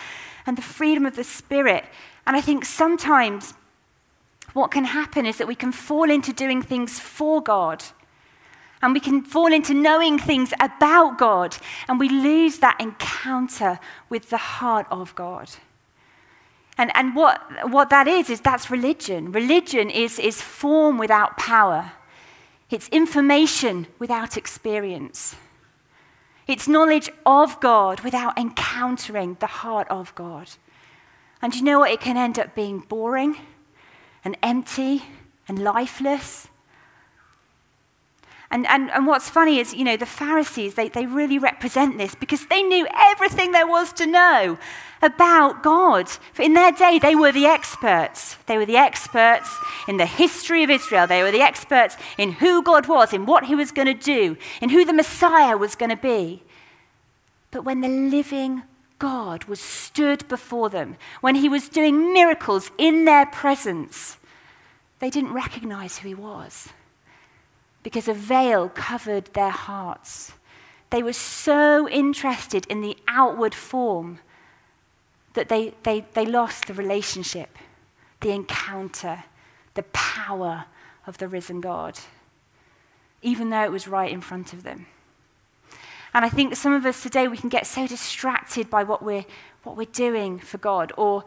and 0.45 0.57
the 0.57 0.61
freedom 0.61 1.05
of 1.05 1.15
the 1.15 1.23
Spirit. 1.23 1.85
And 2.25 2.35
I 2.35 2.41
think 2.41 2.65
sometimes 2.65 3.53
what 4.53 4.71
can 4.71 4.85
happen 4.85 5.25
is 5.25 5.37
that 5.37 5.47
we 5.47 5.55
can 5.55 5.71
fall 5.71 6.09
into 6.09 6.31
doing 6.33 6.61
things 6.61 6.99
for 6.99 7.41
God 7.41 7.83
and 8.83 8.93
we 8.93 8.99
can 8.99 9.21
fall 9.21 9.51
into 9.51 9.73
knowing 9.73 10.19
things 10.19 10.53
about 10.59 11.17
God, 11.17 11.55
and 11.87 11.97
we 11.97 12.09
lose 12.09 12.59
that 12.59 12.75
encounter 12.81 13.79
with 14.09 14.29
the 14.29 14.37
heart 14.37 14.85
of 14.91 15.15
God. 15.15 15.49
And, 16.77 16.91
and 16.93 17.15
what, 17.15 17.41
what 17.69 17.89
that 17.91 18.09
is, 18.09 18.29
is 18.29 18.41
that's 18.41 18.69
religion. 18.69 19.31
Religion 19.31 19.89
is, 19.89 20.19
is 20.19 20.41
form 20.41 20.97
without 20.97 21.37
power, 21.37 21.93
it's 22.69 22.89
information 22.89 23.87
without 23.99 24.35
experience. 24.35 25.37
It's 26.47 26.67
knowledge 26.67 27.09
of 27.25 27.59
God 27.59 28.01
without 28.01 28.37
encountering 28.37 29.37
the 29.39 29.47
heart 29.47 29.87
of 29.89 30.13
God. 30.15 30.49
And 31.41 31.55
you 31.55 31.63
know 31.63 31.79
what? 31.79 31.91
It 31.91 32.01
can 32.01 32.17
end 32.17 32.37
up 32.37 32.55
being 32.55 32.79
boring 32.79 33.37
and 34.23 34.37
empty 34.43 35.03
and 35.47 35.59
lifeless. 35.59 36.47
And, 38.53 38.67
and, 38.67 38.91
and 38.91 39.07
what's 39.07 39.31
funny 39.31 39.57
is, 39.57 39.73
you 39.73 39.83
know, 39.83 39.97
the 39.97 40.05
Pharisees, 40.05 40.75
they, 40.75 40.87
they 40.87 41.07
really 41.07 41.39
represent 41.39 41.97
this 41.97 42.13
because 42.13 42.45
they 42.45 42.61
knew 42.61 42.85
everything 42.93 43.51
there 43.51 43.65
was 43.65 43.91
to 43.93 44.05
know 44.05 44.59
about 45.01 45.63
God. 45.63 46.07
For 46.07 46.43
in 46.43 46.53
their 46.53 46.71
day, 46.71 46.99
they 46.99 47.15
were 47.15 47.31
the 47.31 47.47
experts. 47.47 48.35
They 48.45 48.59
were 48.59 48.67
the 48.67 48.77
experts 48.77 49.49
in 49.87 49.97
the 49.97 50.05
history 50.05 50.61
of 50.61 50.69
Israel. 50.69 51.07
They 51.07 51.23
were 51.23 51.31
the 51.31 51.41
experts 51.41 51.97
in 52.19 52.33
who 52.33 52.61
God 52.61 52.87
was, 52.87 53.11
in 53.11 53.25
what 53.25 53.45
he 53.45 53.55
was 53.55 53.71
going 53.71 53.87
to 53.87 53.95
do, 53.95 54.37
in 54.61 54.69
who 54.69 54.85
the 54.85 54.93
Messiah 54.93 55.57
was 55.57 55.73
going 55.73 55.89
to 55.89 55.97
be. 55.97 56.43
But 57.49 57.65
when 57.65 57.81
the 57.81 57.89
living 57.89 58.61
God 58.99 59.45
was 59.45 59.61
stood 59.61 60.27
before 60.27 60.69
them, 60.69 60.97
when 61.21 61.33
he 61.33 61.49
was 61.49 61.69
doing 61.69 62.13
miracles 62.13 62.69
in 62.77 63.05
their 63.05 63.25
presence, 63.25 64.17
they 64.99 65.09
didn't 65.09 65.33
recognize 65.33 65.97
who 65.97 66.09
he 66.09 66.13
was 66.13 66.69
because 67.83 68.07
a 68.07 68.13
veil 68.13 68.69
covered 68.69 69.25
their 69.33 69.49
hearts. 69.49 70.33
They 70.89 71.03
were 71.03 71.13
so 71.13 71.87
interested 71.89 72.65
in 72.67 72.81
the 72.81 72.97
outward 73.07 73.53
form 73.53 74.19
that 75.33 75.49
they, 75.49 75.73
they, 75.83 76.05
they 76.13 76.25
lost 76.25 76.67
the 76.67 76.73
relationship, 76.73 77.57
the 78.21 78.31
encounter, 78.31 79.25
the 79.73 79.83
power 79.83 80.65
of 81.05 81.17
the 81.17 81.27
risen 81.27 81.59
God, 81.59 81.99
even 83.21 83.49
though 83.49 83.63
it 83.63 83.71
was 83.71 83.87
right 83.87 84.11
in 84.11 84.21
front 84.21 84.53
of 84.53 84.63
them. 84.63 84.85
And 86.13 86.23
I 86.23 86.29
think 86.29 86.55
some 86.55 86.73
of 86.73 86.85
us 86.85 87.01
today, 87.01 87.27
we 87.27 87.37
can 87.37 87.49
get 87.49 87.65
so 87.65 87.87
distracted 87.87 88.69
by 88.69 88.83
what 88.83 89.01
we're, 89.01 89.25
what 89.63 89.75
we're 89.75 89.85
doing 89.85 90.37
for 90.37 90.59
God 90.59 90.93
or, 90.95 91.25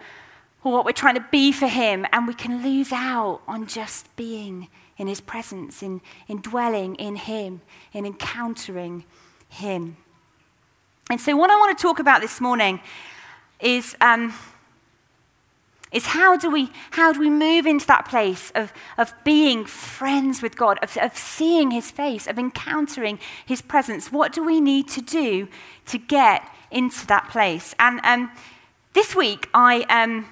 or 0.66 0.72
what 0.72 0.84
we're 0.84 0.92
trying 0.92 1.14
to 1.14 1.26
be 1.30 1.52
for 1.52 1.68
Him, 1.68 2.06
and 2.12 2.26
we 2.26 2.34
can 2.34 2.62
lose 2.62 2.92
out 2.92 3.40
on 3.46 3.66
just 3.66 4.14
being 4.16 4.68
in 4.98 5.06
his 5.06 5.20
presence, 5.20 5.82
in, 5.82 6.00
in 6.28 6.40
dwelling 6.40 6.94
in 6.96 7.16
him, 7.16 7.60
in 7.92 8.06
encountering 8.06 9.04
him. 9.48 9.96
And 11.10 11.20
so, 11.20 11.36
what 11.36 11.50
I 11.50 11.56
want 11.56 11.76
to 11.76 11.82
talk 11.82 11.98
about 11.98 12.20
this 12.20 12.40
morning 12.40 12.80
is, 13.60 13.94
um, 14.00 14.34
is 15.92 16.06
how, 16.06 16.36
do 16.36 16.50
we, 16.50 16.70
how 16.90 17.12
do 17.12 17.20
we 17.20 17.30
move 17.30 17.66
into 17.66 17.86
that 17.86 18.08
place 18.08 18.50
of, 18.54 18.72
of 18.98 19.12
being 19.22 19.64
friends 19.64 20.42
with 20.42 20.56
God, 20.56 20.78
of, 20.82 20.96
of 20.96 21.16
seeing 21.16 21.70
his 21.70 21.90
face, 21.90 22.26
of 22.26 22.38
encountering 22.38 23.18
his 23.44 23.62
presence? 23.62 24.10
What 24.10 24.32
do 24.32 24.42
we 24.44 24.60
need 24.60 24.88
to 24.88 25.00
do 25.00 25.48
to 25.86 25.98
get 25.98 26.42
into 26.70 27.06
that 27.06 27.28
place? 27.28 27.74
And 27.78 28.00
um, 28.02 28.30
this 28.94 29.14
week, 29.14 29.48
I. 29.52 29.82
Um, 29.82 30.26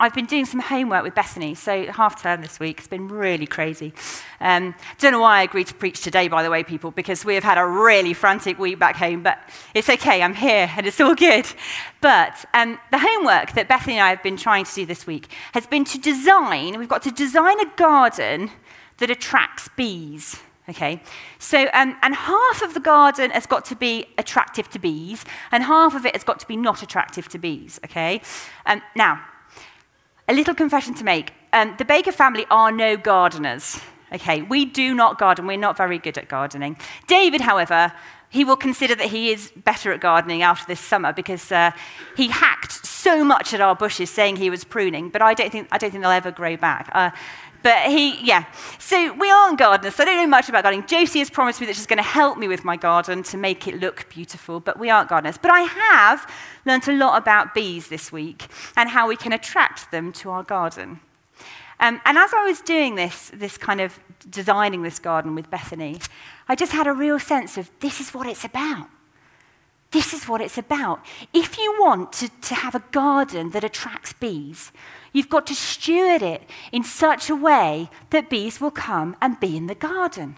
I've 0.00 0.14
been 0.14 0.24
doing 0.24 0.46
some 0.46 0.60
homework 0.60 1.02
with 1.02 1.14
Bethany, 1.14 1.54
so 1.54 1.84
half 1.92 2.22
term 2.22 2.40
this 2.40 2.58
week. 2.58 2.78
It's 2.78 2.88
been 2.88 3.06
really 3.06 3.44
crazy. 3.46 3.92
Um, 4.40 4.74
don't 4.98 5.12
know 5.12 5.20
why 5.20 5.40
I 5.40 5.42
agreed 5.42 5.66
to 5.66 5.74
preach 5.74 6.00
today, 6.00 6.26
by 6.26 6.42
the 6.42 6.48
way, 6.48 6.64
people, 6.64 6.90
because 6.90 7.22
we 7.22 7.34
have 7.34 7.44
had 7.44 7.58
a 7.58 7.66
really 7.66 8.14
frantic 8.14 8.58
week 8.58 8.78
back 8.78 8.96
home, 8.96 9.22
but 9.22 9.38
it's 9.74 9.90
okay, 9.90 10.22
I'm 10.22 10.32
here 10.32 10.70
and 10.74 10.86
it's 10.86 11.02
all 11.02 11.14
good. 11.14 11.46
But 12.00 12.46
um, 12.54 12.78
the 12.90 12.98
homework 12.98 13.52
that 13.52 13.68
Bethany 13.68 13.96
and 13.96 14.02
I 14.02 14.08
have 14.08 14.22
been 14.22 14.38
trying 14.38 14.64
to 14.64 14.74
do 14.74 14.86
this 14.86 15.06
week 15.06 15.28
has 15.52 15.66
been 15.66 15.84
to 15.84 15.98
design, 15.98 16.78
we've 16.78 16.88
got 16.88 17.02
to 17.02 17.10
design 17.10 17.60
a 17.60 17.70
garden 17.76 18.50
that 18.96 19.10
attracts 19.10 19.68
bees. 19.76 20.40
Okay, 20.70 21.02
so 21.38 21.68
um, 21.74 21.96
and 22.00 22.14
half 22.14 22.62
of 22.62 22.74
the 22.74 22.80
garden 22.80 23.32
has 23.32 23.44
got 23.44 23.64
to 23.66 23.76
be 23.76 24.06
attractive 24.16 24.70
to 24.70 24.78
bees, 24.78 25.24
and 25.50 25.64
half 25.64 25.94
of 25.94 26.06
it 26.06 26.14
has 26.14 26.22
got 26.22 26.38
to 26.40 26.46
be 26.46 26.56
not 26.56 26.82
attractive 26.82 27.28
to 27.28 27.38
bees. 27.38 27.80
Okay, 27.84 28.22
um, 28.66 28.80
now 28.94 29.20
a 30.30 30.32
little 30.32 30.54
confession 30.54 30.94
to 30.94 31.04
make. 31.04 31.32
Um, 31.52 31.74
the 31.76 31.84
Baker 31.84 32.12
family 32.12 32.46
are 32.50 32.70
no 32.70 32.96
gardeners. 32.96 33.80
Okay, 34.12 34.42
we 34.42 34.64
do 34.64 34.94
not 34.94 35.18
garden. 35.18 35.46
We're 35.46 35.56
not 35.58 35.76
very 35.76 35.98
good 35.98 36.16
at 36.16 36.28
gardening. 36.28 36.76
David, 37.08 37.40
however, 37.40 37.92
he 38.28 38.44
will 38.44 38.56
consider 38.56 38.94
that 38.94 39.08
he 39.08 39.32
is 39.32 39.50
better 39.56 39.92
at 39.92 40.00
gardening 40.00 40.42
after 40.42 40.66
this 40.66 40.78
summer 40.78 41.12
because 41.12 41.50
uh, 41.50 41.72
he 42.16 42.28
hacked 42.28 42.86
so 42.86 43.24
much 43.24 43.52
at 43.52 43.60
our 43.60 43.74
bushes 43.74 44.08
saying 44.08 44.36
he 44.36 44.50
was 44.50 44.62
pruning, 44.62 45.10
but 45.10 45.20
I 45.20 45.34
don't 45.34 45.50
think, 45.50 45.66
I 45.72 45.78
don't 45.78 45.90
think 45.90 46.02
they'll 46.02 46.12
ever 46.12 46.30
grow 46.30 46.56
back. 46.56 46.88
Uh, 46.92 47.10
but 47.62 47.90
he, 47.90 48.24
yeah. 48.24 48.44
So 48.78 49.12
we 49.14 49.30
aren't 49.30 49.58
gardeners, 49.58 49.94
so 49.94 50.02
I 50.02 50.06
don't 50.06 50.16
know 50.16 50.26
much 50.26 50.48
about 50.48 50.62
gardening. 50.62 50.86
Josie 50.86 51.18
has 51.18 51.30
promised 51.30 51.60
me 51.60 51.66
that 51.66 51.76
she's 51.76 51.86
going 51.86 51.98
to 51.98 52.02
help 52.02 52.38
me 52.38 52.48
with 52.48 52.64
my 52.64 52.76
garden 52.76 53.22
to 53.24 53.36
make 53.36 53.68
it 53.68 53.80
look 53.80 54.08
beautiful, 54.08 54.60
but 54.60 54.78
we 54.78 54.90
aren't 54.90 55.08
gardeners. 55.08 55.38
But 55.38 55.50
I 55.50 55.60
have 55.62 56.30
learnt 56.64 56.88
a 56.88 56.92
lot 56.92 57.20
about 57.20 57.54
bees 57.54 57.88
this 57.88 58.10
week 58.12 58.46
and 58.76 58.88
how 58.88 59.08
we 59.08 59.16
can 59.16 59.32
attract 59.32 59.90
them 59.90 60.12
to 60.12 60.30
our 60.30 60.42
garden. 60.42 61.00
Um, 61.80 62.00
and 62.04 62.18
as 62.18 62.32
I 62.34 62.44
was 62.44 62.60
doing 62.60 62.94
this, 62.94 63.30
this 63.32 63.56
kind 63.56 63.80
of 63.80 63.98
designing 64.28 64.82
this 64.82 64.98
garden 64.98 65.34
with 65.34 65.50
Bethany, 65.50 65.98
I 66.46 66.54
just 66.54 66.72
had 66.72 66.86
a 66.86 66.92
real 66.92 67.18
sense 67.18 67.56
of 67.56 67.70
this 67.80 68.00
is 68.00 68.12
what 68.12 68.26
it's 68.26 68.44
about. 68.44 68.88
This 69.90 70.14
is 70.14 70.28
what 70.28 70.40
it's 70.40 70.58
about. 70.58 71.04
If 71.32 71.58
you 71.58 71.76
want 71.80 72.12
to, 72.14 72.28
to 72.28 72.54
have 72.54 72.74
a 72.74 72.84
garden 72.92 73.50
that 73.50 73.64
attracts 73.64 74.12
bees, 74.12 74.70
you've 75.12 75.28
got 75.28 75.46
to 75.48 75.54
steward 75.54 76.22
it 76.22 76.42
in 76.70 76.84
such 76.84 77.28
a 77.28 77.34
way 77.34 77.90
that 78.10 78.30
bees 78.30 78.60
will 78.60 78.70
come 78.70 79.16
and 79.20 79.40
be 79.40 79.56
in 79.56 79.66
the 79.66 79.74
garden. 79.74 80.36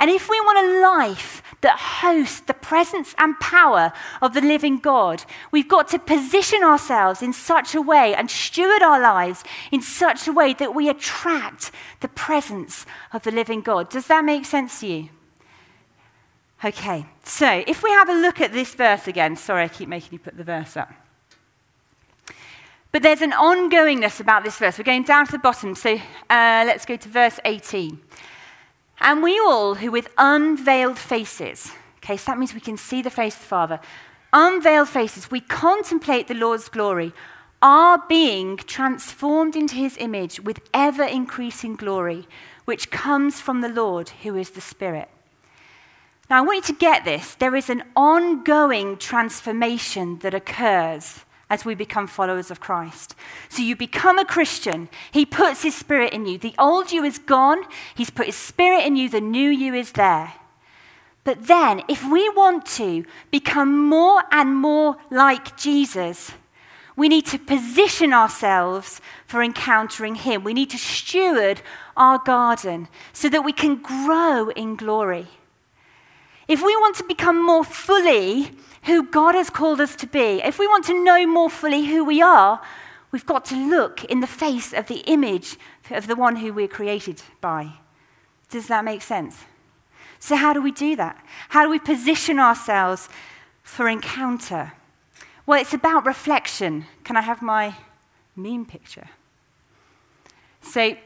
And 0.00 0.10
if 0.10 0.30
we 0.30 0.40
want 0.40 0.66
a 0.66 0.80
life 0.80 1.42
that 1.60 1.78
hosts 1.78 2.40
the 2.40 2.54
presence 2.54 3.14
and 3.18 3.38
power 3.38 3.92
of 4.22 4.32
the 4.32 4.40
living 4.40 4.78
God, 4.78 5.24
we've 5.52 5.68
got 5.68 5.88
to 5.88 5.98
position 5.98 6.62
ourselves 6.64 7.20
in 7.20 7.34
such 7.34 7.74
a 7.74 7.82
way 7.82 8.14
and 8.14 8.30
steward 8.30 8.82
our 8.82 8.98
lives 8.98 9.44
in 9.70 9.82
such 9.82 10.26
a 10.26 10.32
way 10.32 10.54
that 10.54 10.74
we 10.74 10.88
attract 10.88 11.70
the 12.00 12.08
presence 12.08 12.86
of 13.12 13.24
the 13.24 13.30
living 13.30 13.60
God. 13.60 13.90
Does 13.90 14.06
that 14.06 14.24
make 14.24 14.46
sense 14.46 14.80
to 14.80 14.86
you? 14.86 15.08
Okay, 16.62 17.06
so 17.24 17.64
if 17.66 17.82
we 17.82 17.88
have 17.88 18.10
a 18.10 18.14
look 18.14 18.38
at 18.38 18.52
this 18.52 18.74
verse 18.74 19.08
again, 19.08 19.34
sorry, 19.34 19.64
I 19.64 19.68
keep 19.68 19.88
making 19.88 20.10
you 20.12 20.18
put 20.18 20.36
the 20.36 20.44
verse 20.44 20.76
up. 20.76 20.92
But 22.92 23.02
there's 23.02 23.22
an 23.22 23.32
ongoingness 23.32 24.20
about 24.20 24.44
this 24.44 24.58
verse. 24.58 24.76
We're 24.76 24.84
going 24.84 25.04
down 25.04 25.24
to 25.24 25.32
the 25.32 25.38
bottom, 25.38 25.74
so 25.74 25.94
uh, 25.94 26.64
let's 26.66 26.84
go 26.84 26.96
to 26.96 27.08
verse 27.08 27.40
18. 27.46 27.98
And 29.00 29.22
we 29.22 29.38
all 29.38 29.76
who 29.76 29.90
with 29.90 30.12
unveiled 30.18 30.98
faces, 30.98 31.72
okay, 31.98 32.18
so 32.18 32.32
that 32.32 32.38
means 32.38 32.52
we 32.52 32.60
can 32.60 32.76
see 32.76 33.00
the 33.00 33.08
face 33.08 33.36
of 33.36 33.40
the 33.40 33.46
Father, 33.46 33.80
unveiled 34.34 34.90
faces, 34.90 35.30
we 35.30 35.40
contemplate 35.40 36.28
the 36.28 36.34
Lord's 36.34 36.68
glory, 36.68 37.14
are 37.62 38.04
being 38.06 38.58
transformed 38.58 39.56
into 39.56 39.76
his 39.76 39.96
image 39.96 40.40
with 40.40 40.60
ever 40.74 41.04
increasing 41.04 41.74
glory, 41.74 42.28
which 42.66 42.90
comes 42.90 43.40
from 43.40 43.62
the 43.62 43.68
Lord 43.70 44.10
who 44.22 44.36
is 44.36 44.50
the 44.50 44.60
Spirit. 44.60 45.08
Now, 46.30 46.38
I 46.38 46.42
want 46.42 46.68
you 46.68 46.74
to 46.74 46.78
get 46.78 47.04
this. 47.04 47.34
There 47.34 47.56
is 47.56 47.68
an 47.68 47.82
ongoing 47.96 48.96
transformation 48.98 50.20
that 50.20 50.32
occurs 50.32 51.24
as 51.50 51.64
we 51.64 51.74
become 51.74 52.06
followers 52.06 52.52
of 52.52 52.60
Christ. 52.60 53.16
So 53.48 53.62
you 53.62 53.74
become 53.74 54.16
a 54.16 54.24
Christian. 54.24 54.88
He 55.10 55.26
puts 55.26 55.64
his 55.64 55.74
spirit 55.74 56.12
in 56.12 56.26
you. 56.26 56.38
The 56.38 56.54
old 56.56 56.92
you 56.92 57.02
is 57.02 57.18
gone. 57.18 57.64
He's 57.96 58.10
put 58.10 58.26
his 58.26 58.36
spirit 58.36 58.86
in 58.86 58.94
you. 58.94 59.08
The 59.08 59.20
new 59.20 59.50
you 59.50 59.74
is 59.74 59.90
there. 59.92 60.34
But 61.24 61.48
then, 61.48 61.82
if 61.88 62.08
we 62.08 62.28
want 62.30 62.64
to 62.76 63.04
become 63.32 63.84
more 63.88 64.22
and 64.30 64.54
more 64.54 64.98
like 65.10 65.56
Jesus, 65.56 66.30
we 66.96 67.08
need 67.08 67.26
to 67.26 67.38
position 67.38 68.12
ourselves 68.12 69.00
for 69.26 69.42
encountering 69.42 70.14
him. 70.14 70.44
We 70.44 70.54
need 70.54 70.70
to 70.70 70.78
steward 70.78 71.60
our 71.96 72.18
garden 72.18 72.86
so 73.12 73.28
that 73.28 73.44
we 73.44 73.52
can 73.52 73.82
grow 73.82 74.50
in 74.50 74.76
glory. 74.76 75.26
If 76.50 76.64
we 76.64 76.74
want 76.78 76.96
to 76.96 77.04
become 77.04 77.40
more 77.40 77.62
fully 77.62 78.50
who 78.82 79.04
God 79.04 79.36
has 79.36 79.50
called 79.50 79.80
us 79.80 79.94
to 79.94 80.06
be, 80.08 80.42
if 80.42 80.58
we 80.58 80.66
want 80.66 80.84
to 80.86 81.04
know 81.04 81.24
more 81.24 81.48
fully 81.48 81.84
who 81.84 82.04
we 82.04 82.20
are, 82.20 82.60
we've 83.12 83.24
got 83.24 83.44
to 83.46 83.54
look 83.54 84.02
in 84.06 84.18
the 84.18 84.26
face 84.26 84.72
of 84.72 84.88
the 84.88 84.98
image 85.06 85.56
of 85.92 86.08
the 86.08 86.16
one 86.16 86.34
who 86.34 86.52
we're 86.52 86.66
created 86.66 87.22
by. 87.40 87.74
Does 88.48 88.66
that 88.66 88.84
make 88.84 89.00
sense? 89.00 89.44
So, 90.18 90.34
how 90.34 90.52
do 90.52 90.60
we 90.60 90.72
do 90.72 90.96
that? 90.96 91.24
How 91.50 91.62
do 91.62 91.70
we 91.70 91.78
position 91.78 92.40
ourselves 92.40 93.08
for 93.62 93.88
encounter? 93.88 94.72
Well, 95.46 95.60
it's 95.60 95.72
about 95.72 96.04
reflection. 96.04 96.84
Can 97.04 97.16
I 97.16 97.20
have 97.20 97.42
my 97.42 97.76
meme 98.34 98.66
picture? 98.66 99.06
So, 100.62 100.96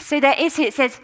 so 0.00 0.18
there 0.18 0.34
is 0.38 0.56
here, 0.56 0.68
it 0.68 0.74
says, 0.74 0.98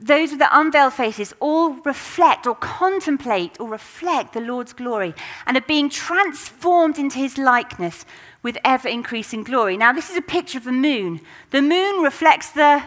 those 0.00 0.30
with 0.30 0.38
the 0.38 0.58
unveiled 0.58 0.92
faces 0.92 1.34
all 1.40 1.70
reflect 1.84 2.46
or 2.46 2.54
contemplate 2.54 3.58
or 3.60 3.68
reflect 3.68 4.32
the 4.32 4.40
Lord's 4.40 4.72
glory 4.72 5.14
and 5.46 5.56
are 5.56 5.62
being 5.62 5.90
transformed 5.90 6.98
into 6.98 7.18
his 7.18 7.38
likeness 7.38 8.04
with 8.42 8.58
ever 8.64 8.88
increasing 8.88 9.42
glory. 9.42 9.76
Now, 9.76 9.92
this 9.92 10.10
is 10.10 10.16
a 10.16 10.22
picture 10.22 10.58
of 10.58 10.64
the 10.64 10.72
moon. 10.72 11.20
The 11.50 11.62
moon 11.62 12.02
reflects 12.02 12.50
the 12.50 12.82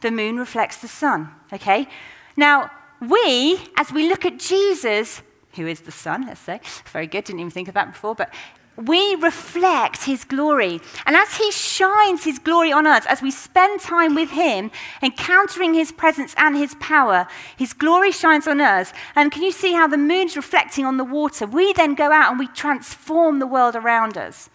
the 0.00 0.10
moon 0.10 0.38
reflects 0.38 0.78
the 0.78 0.88
sun, 0.88 1.30
okay? 1.52 1.86
Now, 2.34 2.70
we, 3.00 3.60
as 3.76 3.92
we 3.92 4.08
look 4.08 4.24
at 4.24 4.38
Jesus, 4.38 5.20
who 5.56 5.66
is 5.66 5.80
the 5.80 5.92
sun, 5.92 6.26
let's 6.26 6.40
say, 6.40 6.60
very 6.86 7.06
good, 7.06 7.24
didn't 7.24 7.40
even 7.40 7.50
think 7.50 7.68
of 7.68 7.74
that 7.74 7.92
before, 7.92 8.14
but 8.14 8.32
we 8.86 9.14
reflect 9.16 10.04
his 10.04 10.24
glory. 10.24 10.80
And 11.06 11.16
as 11.16 11.36
he 11.36 11.50
shines 11.50 12.24
his 12.24 12.38
glory 12.38 12.72
on 12.72 12.86
us, 12.86 13.06
as 13.06 13.22
we 13.22 13.30
spend 13.30 13.80
time 13.80 14.14
with 14.14 14.30
him, 14.30 14.70
encountering 15.02 15.74
his 15.74 15.92
presence 15.92 16.34
and 16.36 16.56
his 16.56 16.74
power, 16.80 17.26
his 17.56 17.72
glory 17.72 18.12
shines 18.12 18.46
on 18.46 18.60
us. 18.60 18.92
And 19.14 19.32
can 19.32 19.42
you 19.42 19.52
see 19.52 19.72
how 19.72 19.86
the 19.86 19.98
moon's 19.98 20.36
reflecting 20.36 20.84
on 20.84 20.96
the 20.96 21.04
water? 21.04 21.46
We 21.46 21.72
then 21.72 21.94
go 21.94 22.10
out 22.12 22.30
and 22.30 22.38
we 22.38 22.48
transform 22.48 23.38
the 23.38 23.46
world 23.46 23.76
around 23.76 24.16
us. 24.16 24.50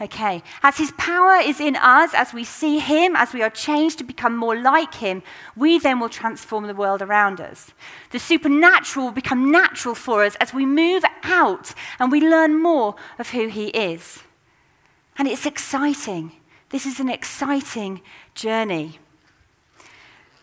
Okay, 0.00 0.42
as 0.64 0.76
his 0.76 0.90
power 0.98 1.36
is 1.36 1.60
in 1.60 1.76
us, 1.76 2.14
as 2.14 2.34
we 2.34 2.42
see 2.42 2.80
him, 2.80 3.14
as 3.14 3.32
we 3.32 3.42
are 3.42 3.50
changed 3.50 3.98
to 3.98 4.04
become 4.04 4.36
more 4.36 4.60
like 4.60 4.94
him, 4.94 5.22
we 5.54 5.78
then 5.78 6.00
will 6.00 6.08
transform 6.08 6.66
the 6.66 6.74
world 6.74 7.00
around 7.00 7.40
us. 7.40 7.70
The 8.10 8.18
supernatural 8.18 9.06
will 9.06 9.12
become 9.12 9.52
natural 9.52 9.94
for 9.94 10.24
us 10.24 10.34
as 10.40 10.52
we 10.52 10.66
move 10.66 11.04
out 11.22 11.74
and 12.00 12.10
we 12.10 12.20
learn 12.20 12.60
more 12.60 12.96
of 13.20 13.30
who 13.30 13.46
he 13.46 13.68
is. 13.68 14.24
And 15.16 15.28
it's 15.28 15.46
exciting. 15.46 16.32
This 16.70 16.86
is 16.86 16.98
an 16.98 17.08
exciting 17.08 18.02
journey. 18.34 18.98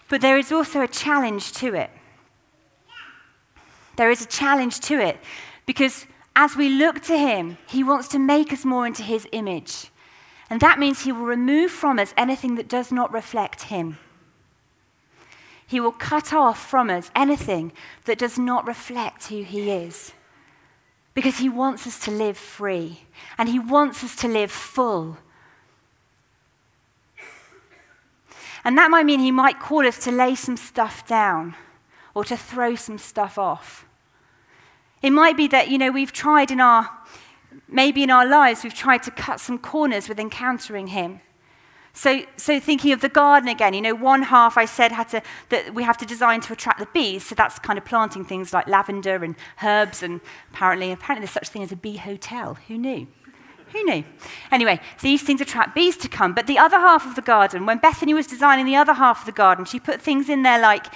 But 0.08 0.22
there 0.22 0.38
is 0.38 0.54
also 0.54 0.82
a 0.82 0.88
challenge 0.88 1.52
to 1.54 1.76
it. 1.76 1.90
There 3.98 4.12
is 4.12 4.22
a 4.22 4.28
challenge 4.28 4.80
to 4.82 4.98
it 4.98 5.18
because 5.66 6.06
as 6.36 6.56
we 6.56 6.70
look 6.70 7.02
to 7.04 7.18
Him, 7.18 7.58
He 7.68 7.84
wants 7.84 8.08
to 8.10 8.20
make 8.20 8.54
us 8.54 8.66
more 8.66 8.88
into 8.88 9.04
His 9.04 9.28
image. 9.32 9.92
And 10.50 10.60
that 10.62 10.80
means 10.80 11.02
He 11.02 11.12
will 11.12 11.26
remove 11.26 11.72
from 11.72 12.00
us 12.00 12.14
anything 12.18 12.56
that 12.56 12.68
does 12.68 12.92
not 12.92 13.12
reflect 13.12 13.64
Him. 13.64 13.98
He 15.66 15.80
will 15.80 15.94
cut 15.94 16.34
off 16.34 16.60
from 16.60 16.90
us 16.90 17.12
anything 17.16 17.72
that 18.06 18.18
does 18.18 18.38
not 18.38 18.68
reflect 18.68 19.28
who 19.28 19.44
He 19.44 19.72
is. 19.72 20.14
Because 21.14 21.38
He 21.38 21.50
wants 21.50 21.86
us 21.88 22.00
to 22.00 22.12
live 22.12 22.38
free 22.38 23.02
and 23.38 23.50
He 23.50 23.60
wants 23.60 24.04
us 24.04 24.16
to 24.18 24.28
live 24.28 24.52
full. 24.52 25.18
And 28.64 28.78
that 28.78 28.92
might 28.92 29.06
mean 29.06 29.20
He 29.20 29.32
might 29.32 29.60
call 29.60 29.86
us 29.88 29.98
to 30.04 30.12
lay 30.12 30.36
some 30.36 30.58
stuff 30.58 31.08
down 31.08 31.56
or 32.14 32.24
to 32.26 32.38
throw 32.38 32.76
some 32.76 32.98
stuff 32.98 33.38
off. 33.38 33.86
It 35.02 35.12
might 35.12 35.36
be 35.36 35.48
that, 35.48 35.70
you 35.70 35.78
know, 35.78 35.92
we've 35.92 36.12
tried 36.12 36.52
in 36.52 36.62
our, 36.62 36.90
maybe 37.68 38.04
in 38.04 38.12
our 38.12 38.26
lives, 38.26 38.64
we've 38.64 38.74
tried 38.74 39.04
to 39.04 39.12
cut 39.12 39.40
some 39.40 39.58
corners 39.58 40.08
with 40.08 40.20
encountering 40.20 40.88
Him. 40.88 41.22
So, 41.94 42.22
so 42.38 42.60
thinking 42.60 42.94
of 42.94 43.02
the 43.02 43.10
garden 43.10 43.50
again, 43.50 43.74
you 43.74 43.82
know, 43.82 43.96
one 43.96 44.24
half 44.24 44.58
I 44.58 44.66
said 44.66 44.94
had 44.94 45.10
to, 45.10 45.22
that 45.50 45.74
we 45.74 45.84
have 45.84 45.98
to 45.98 46.06
design 46.06 46.40
to 46.42 46.54
attract 46.54 46.80
the 46.80 46.88
bees. 46.94 47.26
So 47.26 47.36
that's 47.36 47.60
kind 47.60 47.78
of 47.78 47.84
planting 47.84 48.24
things 48.24 48.54
like 48.54 48.68
lavender 48.68 49.24
and 49.24 49.36
herbs, 49.62 50.02
and 50.02 50.22
apparently, 50.52 50.92
apparently 50.92 51.26
there's 51.26 51.34
such 51.34 51.50
thing 51.50 51.64
as 51.64 51.72
a 51.72 51.76
bee 51.76 51.98
hotel. 51.98 52.58
Who 52.68 52.78
knew? 52.78 53.08
Who 53.74 53.84
knew? 53.84 54.04
Anyway, 54.52 54.80
these 55.02 55.22
things 55.24 55.42
attract 55.42 55.76
bees 55.76 55.98
to 55.98 56.10
come. 56.10 56.34
But 56.34 56.48
the 56.48 56.58
other 56.58 56.78
half 56.80 57.06
of 57.06 57.16
the 57.16 57.22
garden, 57.22 57.66
when 57.66 57.78
Bethany 57.78 58.14
was 58.14 58.28
designing 58.28 58.66
the 58.66 58.76
other 58.76 58.94
half 58.94 59.22
of 59.22 59.26
the 59.26 59.32
garden, 59.32 59.66
she 59.66 59.80
put 59.80 60.02
things 60.02 60.30
in 60.30 60.44
there 60.44 60.60
like 60.60 60.88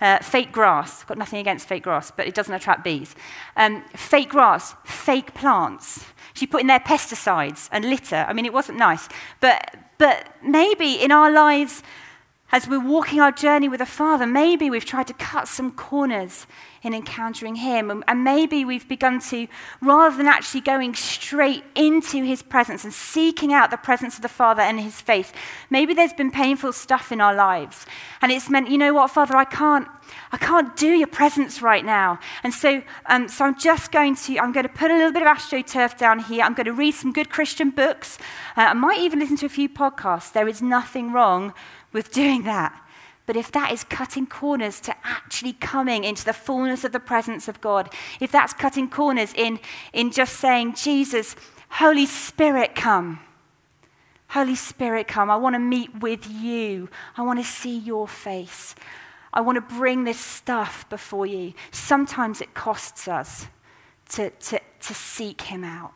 uh, 0.00 0.18
fake 0.18 0.52
grass, 0.52 1.04
got 1.04 1.18
nothing 1.18 1.38
against 1.38 1.68
fake 1.68 1.82
grass, 1.82 2.10
but 2.10 2.26
it 2.26 2.34
doesn't 2.34 2.54
attract 2.54 2.84
bees. 2.84 3.14
Um, 3.56 3.82
fake 3.94 4.30
grass, 4.30 4.74
fake 4.84 5.34
plants. 5.34 6.04
She 6.34 6.46
put 6.46 6.60
in 6.60 6.66
there 6.66 6.80
pesticides 6.80 7.68
and 7.72 7.84
litter. 7.84 8.24
I 8.28 8.32
mean, 8.32 8.46
it 8.46 8.52
wasn't 8.52 8.78
nice. 8.78 9.08
But, 9.40 9.76
but 9.98 10.28
maybe 10.42 10.94
in 10.94 11.12
our 11.12 11.30
lives, 11.30 11.82
as 12.52 12.68
we're 12.68 12.84
walking 12.84 13.20
our 13.20 13.32
journey 13.32 13.68
with 13.68 13.80
the 13.80 13.86
Father, 13.86 14.26
maybe 14.26 14.70
we've 14.70 14.84
tried 14.84 15.06
to 15.06 15.14
cut 15.14 15.46
some 15.46 15.70
corners 15.72 16.46
in 16.82 16.94
encountering 16.94 17.56
Him. 17.56 18.02
And 18.08 18.24
maybe 18.24 18.64
we've 18.64 18.88
begun 18.88 19.20
to, 19.20 19.46
rather 19.80 20.16
than 20.16 20.26
actually 20.26 20.62
going 20.62 20.94
straight 20.94 21.62
into 21.74 22.24
His 22.24 22.42
presence 22.42 22.84
and 22.84 22.92
seeking 22.92 23.52
out 23.52 23.70
the 23.70 23.76
presence 23.76 24.16
of 24.16 24.22
the 24.22 24.28
Father 24.28 24.62
and 24.62 24.80
His 24.80 25.00
face, 25.00 25.32
maybe 25.68 25.94
there's 25.94 26.12
been 26.12 26.30
painful 26.30 26.72
stuff 26.72 27.12
in 27.12 27.20
our 27.20 27.34
lives. 27.34 27.86
And 28.22 28.32
it's 28.32 28.50
meant, 28.50 28.70
you 28.70 28.78
know 28.78 28.94
what, 28.94 29.10
Father, 29.10 29.36
I 29.36 29.44
can't. 29.44 29.88
I 30.32 30.38
can't 30.38 30.74
do 30.74 30.88
your 30.88 31.06
presence 31.06 31.62
right 31.62 31.84
now. 31.84 32.18
And 32.42 32.52
so, 32.52 32.82
um, 33.06 33.28
so 33.28 33.44
I'm 33.44 33.56
just 33.56 33.92
going 33.92 34.16
to, 34.16 34.40
I'm 34.40 34.50
going 34.50 34.66
to 34.66 34.72
put 34.72 34.90
a 34.90 34.94
little 34.94 35.12
bit 35.12 35.22
of 35.22 35.28
astroturf 35.28 35.96
down 35.98 36.18
here. 36.18 36.42
I'm 36.42 36.54
going 36.54 36.66
to 36.66 36.72
read 36.72 36.94
some 36.94 37.12
good 37.12 37.30
Christian 37.30 37.70
books. 37.70 38.18
Uh, 38.56 38.62
I 38.62 38.74
might 38.74 38.98
even 38.98 39.20
listen 39.20 39.36
to 39.36 39.46
a 39.46 39.48
few 39.50 39.68
podcasts. 39.68 40.32
There 40.32 40.48
is 40.48 40.60
nothing 40.60 41.12
wrong 41.12 41.54
with 41.92 42.12
doing 42.12 42.44
that. 42.44 42.78
But 43.26 43.36
if 43.36 43.52
that 43.52 43.72
is 43.72 43.84
cutting 43.84 44.26
corners 44.26 44.80
to 44.80 44.94
actually 45.04 45.52
coming 45.52 46.04
into 46.04 46.24
the 46.24 46.32
fullness 46.32 46.84
of 46.84 46.92
the 46.92 47.00
presence 47.00 47.46
of 47.46 47.60
God, 47.60 47.92
if 48.18 48.32
that's 48.32 48.52
cutting 48.52 48.90
corners 48.90 49.32
in, 49.34 49.60
in 49.92 50.10
just 50.10 50.36
saying, 50.36 50.74
Jesus, 50.74 51.36
Holy 51.68 52.06
Spirit, 52.06 52.74
come, 52.74 53.20
Holy 54.30 54.54
Spirit, 54.54 55.08
come. 55.08 55.28
I 55.28 55.36
want 55.36 55.54
to 55.54 55.60
meet 55.60 56.00
with 56.00 56.30
you. 56.30 56.88
I 57.16 57.22
want 57.22 57.40
to 57.40 57.44
see 57.44 57.76
your 57.76 58.06
face. 58.06 58.76
I 59.32 59.40
want 59.40 59.56
to 59.56 59.74
bring 59.76 60.04
this 60.04 60.20
stuff 60.20 60.88
before 60.88 61.26
you. 61.26 61.52
Sometimes 61.72 62.40
it 62.40 62.54
costs 62.54 63.08
us 63.08 63.48
to, 64.10 64.30
to, 64.30 64.60
to 64.82 64.94
seek 64.94 65.42
him 65.42 65.64
out. 65.64 65.92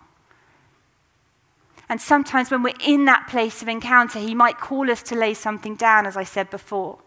And 1.88 2.00
sometimes 2.00 2.50
when 2.50 2.62
we're 2.62 2.74
in 2.80 3.04
that 3.04 3.26
place 3.28 3.62
of 3.62 3.68
encounter, 3.68 4.18
he 4.18 4.34
might 4.34 4.58
call 4.58 4.90
us 4.90 5.02
to 5.04 5.14
lay 5.14 5.34
something 5.34 5.76
down, 5.76 6.06
as 6.06 6.16
I 6.16 6.24
said 6.24 6.50
before, 6.50 6.98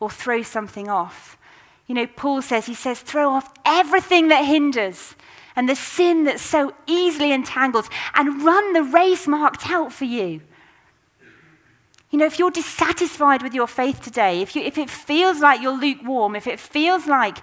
or 0.00 0.10
throw 0.10 0.42
something 0.42 0.88
off. 0.88 1.38
You 1.86 1.94
know, 1.94 2.06
Paul 2.06 2.42
says, 2.42 2.66
he 2.66 2.74
says, 2.74 3.00
throw 3.00 3.30
off 3.30 3.52
everything 3.64 4.28
that 4.28 4.44
hinders 4.44 5.14
and 5.56 5.68
the 5.68 5.74
sin 5.76 6.24
that 6.24 6.40
so 6.40 6.74
easily 6.86 7.32
entangles 7.32 7.88
and 8.14 8.42
run 8.42 8.72
the 8.72 8.82
race 8.82 9.26
marked 9.26 9.68
out 9.68 9.92
for 9.92 10.04
you. 10.04 10.40
You 12.10 12.18
know, 12.18 12.26
if 12.26 12.38
you're 12.38 12.50
dissatisfied 12.50 13.42
with 13.42 13.54
your 13.54 13.68
faith 13.68 14.02
today, 14.02 14.40
if, 14.40 14.56
you, 14.56 14.62
if 14.62 14.78
it 14.78 14.90
feels 14.90 15.40
like 15.40 15.60
you're 15.60 15.78
lukewarm, 15.78 16.34
if 16.34 16.46
it 16.46 16.58
feels 16.58 17.06
like 17.06 17.38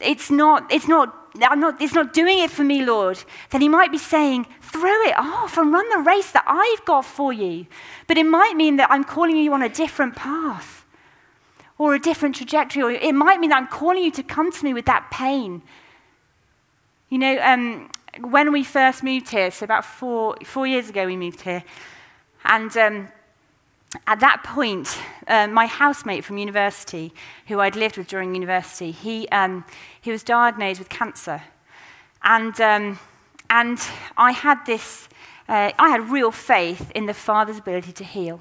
it's 0.00 0.30
not, 0.30 0.70
it's 0.70 0.86
not, 0.88 1.23
I'm 1.40 1.60
not, 1.60 1.80
it's 1.82 1.94
not 1.94 2.12
doing 2.12 2.38
it 2.38 2.50
for 2.50 2.62
me, 2.62 2.84
Lord, 2.84 3.22
then 3.50 3.60
he 3.60 3.68
might 3.68 3.90
be 3.90 3.98
saying, 3.98 4.46
throw 4.60 5.00
it 5.02 5.14
off 5.16 5.58
and 5.58 5.72
run 5.72 5.88
the 5.90 5.98
race 5.98 6.30
that 6.32 6.44
I've 6.46 6.84
got 6.84 7.04
for 7.04 7.32
you. 7.32 7.66
But 8.06 8.18
it 8.18 8.24
might 8.24 8.54
mean 8.54 8.76
that 8.76 8.90
I'm 8.90 9.04
calling 9.04 9.36
you 9.36 9.52
on 9.52 9.62
a 9.62 9.68
different 9.68 10.14
path 10.14 10.84
or 11.76 11.94
a 11.94 11.98
different 11.98 12.36
trajectory, 12.36 12.82
or 12.82 12.90
it 12.90 13.14
might 13.14 13.40
mean 13.40 13.50
that 13.50 13.56
I'm 13.56 13.66
calling 13.66 14.04
you 14.04 14.12
to 14.12 14.22
come 14.22 14.52
to 14.52 14.64
me 14.64 14.72
with 14.72 14.86
that 14.86 15.10
pain. 15.10 15.62
You 17.08 17.18
know, 17.18 17.38
um, 17.42 17.90
when 18.20 18.52
we 18.52 18.62
first 18.62 19.02
moved 19.02 19.28
here, 19.28 19.50
so 19.50 19.64
about 19.64 19.84
four, 19.84 20.36
four 20.44 20.66
years 20.66 20.88
ago 20.88 21.06
we 21.06 21.16
moved 21.16 21.40
here, 21.40 21.64
and 22.44 22.76
um, 22.76 23.08
at 24.06 24.20
that 24.20 24.42
point, 24.44 24.98
uh, 25.28 25.46
my 25.46 25.66
housemate 25.66 26.24
from 26.24 26.38
university, 26.38 27.12
who 27.46 27.60
I'd 27.60 27.76
lived 27.76 27.96
with 27.96 28.08
during 28.08 28.34
university, 28.34 28.90
he, 28.90 29.28
um, 29.28 29.64
he 30.00 30.10
was 30.10 30.22
diagnosed 30.22 30.78
with 30.78 30.88
cancer. 30.88 31.42
And, 32.22 32.58
um, 32.60 32.98
and 33.50 33.78
I 34.16 34.32
had 34.32 34.64
this, 34.66 35.08
uh, 35.48 35.72
I 35.78 35.88
had 35.90 36.10
real 36.10 36.30
faith 36.30 36.90
in 36.94 37.06
the 37.06 37.14
Father's 37.14 37.58
ability 37.58 37.92
to 37.92 38.04
heal. 38.04 38.40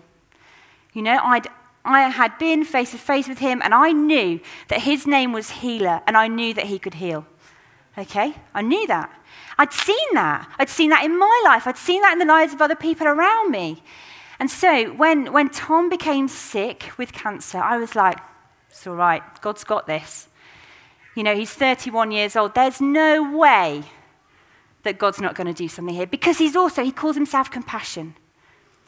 You 0.93 1.01
know, 1.01 1.19
I'd, 1.23 1.47
I 1.85 2.03
had 2.03 2.37
been 2.37 2.63
face 2.63 2.91
to 2.91 2.97
face 2.97 3.27
with 3.27 3.39
him, 3.39 3.61
and 3.63 3.73
I 3.73 3.91
knew 3.91 4.39
that 4.69 4.81
his 4.81 5.05
name 5.05 5.33
was 5.33 5.49
Healer, 5.49 6.01
and 6.07 6.15
I 6.15 6.27
knew 6.27 6.53
that 6.53 6.65
he 6.65 6.79
could 6.79 6.95
heal. 6.95 7.25
Okay? 7.97 8.35
I 8.53 8.61
knew 8.61 8.87
that. 8.87 9.11
I'd 9.57 9.73
seen 9.73 9.95
that. 10.13 10.49
I'd 10.57 10.69
seen 10.69 10.89
that 10.89 11.03
in 11.03 11.17
my 11.17 11.41
life. 11.45 11.67
I'd 11.67 11.77
seen 11.77 12.01
that 12.01 12.13
in 12.13 12.19
the 12.19 12.25
lives 12.25 12.53
of 12.53 12.61
other 12.61 12.75
people 12.75 13.07
around 13.07 13.51
me. 13.51 13.83
And 14.39 14.49
so 14.49 14.91
when, 14.93 15.31
when 15.31 15.49
Tom 15.49 15.89
became 15.89 16.27
sick 16.27 16.91
with 16.97 17.13
cancer, 17.13 17.57
I 17.59 17.77
was 17.77 17.95
like, 17.95 18.17
it's 18.69 18.85
all 18.87 18.95
right, 18.95 19.21
God's 19.41 19.63
got 19.63 19.87
this. 19.87 20.27
You 21.15 21.23
know, 21.23 21.35
he's 21.35 21.51
31 21.51 22.11
years 22.11 22.35
old. 22.35 22.55
There's 22.55 22.81
no 22.81 23.37
way 23.37 23.83
that 24.81 24.97
God's 24.97 25.21
not 25.21 25.35
going 25.35 25.47
to 25.47 25.53
do 25.53 25.67
something 25.67 25.93
here 25.95 26.07
because 26.07 26.37
he's 26.37 26.55
also, 26.55 26.83
he 26.83 26.91
calls 26.91 27.15
himself 27.15 27.51
compassion. 27.51 28.15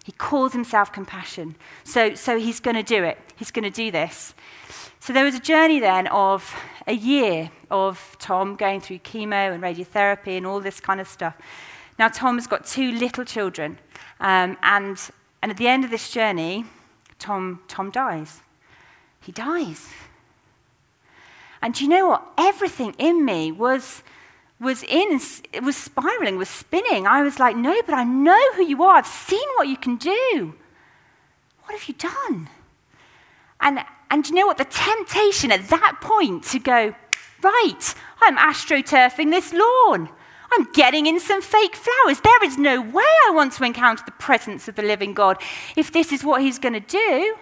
He 0.04 0.12
calls 0.12 0.54
himself 0.54 0.92
compassion. 0.92 1.56
So, 1.84 2.16
so 2.16 2.38
he's 2.38 2.60
going 2.60 2.76
to 2.76 2.84
do 2.84 3.04
it. 3.04 3.18
He's 3.36 3.52
going 3.52 3.64
to 3.64 3.72
do 3.72 3.92
this. 3.92 4.34
So 5.00 5.14
there 5.14 5.24
was 5.24 5.36
a 5.36 5.40
journey 5.40 5.80
then 5.80 6.08
of 6.08 6.54
a 6.88 6.94
year 6.94 7.52
of 7.70 8.16
Tom 8.20 8.56
going 8.56 8.82
through 8.82 9.00
chemo 9.00 9.54
and 9.54 9.64
radiotherapy 9.64 10.38
and 10.38 10.46
all 10.46 10.60
this 10.60 10.80
kind 10.80 11.00
of 11.00 11.08
stuff. 11.08 11.36
Now, 11.98 12.08
Tom's 12.08 12.48
got 12.48 12.66
two 12.66 12.92
little 12.92 13.24
children, 13.24 13.78
um, 14.20 14.58
and 14.62 15.00
and 15.46 15.52
at 15.52 15.58
the 15.58 15.68
end 15.68 15.86
of 15.86 15.92
this 15.92 16.10
journey, 16.10 16.66
Tom, 17.20 17.60
Tom 17.68 17.92
dies. 17.92 18.42
He 19.22 19.32
dies. 19.32 19.90
And 21.62 21.72
do 21.72 21.84
you 21.84 21.90
know 21.92 22.08
what? 22.08 22.26
Everything 22.36 22.96
in 22.98 23.24
me 23.24 23.52
was, 23.52 24.02
was 24.60 24.82
in, 24.82 25.22
it 25.54 25.62
was 25.62 25.78
spiraling, 25.78 26.38
was 26.38 26.50
spinning. 26.50 27.06
I 27.06 27.22
was 27.22 27.38
like, 27.38 27.56
no, 27.56 27.80
but 27.86 27.94
I 27.94 28.04
know 28.04 28.54
who 28.56 28.64
you 28.64 28.82
are. 28.82 28.96
I've 28.96 29.06
seen 29.06 29.48
what 29.56 29.68
you 29.68 29.78
can 29.78 29.98
do. 29.98 30.56
What 31.66 31.78
have 31.78 31.88
you 31.88 31.94
done? 31.94 32.50
And, 33.62 33.82
and 34.10 34.28
you 34.28 34.34
know 34.34 34.48
what? 34.48 34.58
The 34.58 34.66
temptation 34.66 35.52
at 35.52 35.70
that 35.70 36.00
point 36.02 36.46
to 36.46 36.58
go, 36.58 36.96
right, 37.44 37.96
I'm 38.20 38.38
astroturfing 38.38 39.30
this 39.30 39.54
lawn. 39.54 40.10
I'm 40.58 40.72
getting 40.72 41.06
in 41.06 41.20
some 41.20 41.42
fake 41.42 41.76
flowers. 41.76 42.22
There 42.22 42.44
is 42.44 42.58
no 42.58 42.82
way 42.82 43.04
I 43.28 43.32
want 43.34 43.54
to 43.54 43.64
encounter 43.64 44.04
the 44.06 44.12
presence 44.14 44.68
of 44.68 44.76
the 44.76 44.82
living 44.82 45.14
God 45.14 45.42
if 45.76 45.92
this 45.92 46.12
is 46.12 46.24
what 46.24 46.42
he's 46.42 46.60
going 46.60 46.74
to 46.74 46.80
do. 46.80 47.36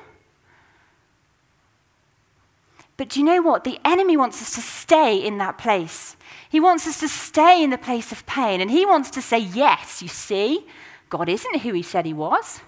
But 2.98 3.10
do 3.10 3.20
you 3.20 3.26
know 3.26 3.42
what? 3.42 3.64
The 3.64 3.80
enemy 3.84 4.18
wants 4.18 4.42
us 4.42 4.54
to 4.56 4.62
stay 4.62 5.18
in 5.18 5.38
that 5.40 5.58
place. 5.58 6.16
He 6.50 6.60
wants 6.60 6.88
us 6.88 7.00
to 7.00 7.08
stay 7.08 7.64
in 7.64 7.72
the 7.72 7.78
place 7.78 8.12
of 8.12 8.26
pain. 8.26 8.62
And 8.62 8.70
he 8.70 8.86
wants 8.86 9.10
to 9.12 9.22
say, 9.22 9.40
yes, 9.40 10.02
you 10.02 10.08
see, 10.08 10.66
God 11.10 11.28
isn't 11.28 11.62
who 11.62 11.74
he 11.74 11.82
said 11.82 12.06
he 12.06 12.14
was. 12.14 12.62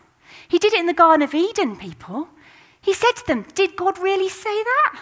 He 0.47 0.59
did 0.59 0.73
it 0.73 0.79
in 0.79 0.87
the 0.87 0.93
Garden 0.93 1.21
of 1.21 1.33
Eden, 1.33 1.75
people. 1.75 2.29
He 2.81 2.93
said 2.93 3.13
to 3.13 3.27
them, 3.27 3.45
Did 3.55 3.75
God 3.75 3.97
really 3.97 4.29
say 4.29 4.63
that? 4.63 5.01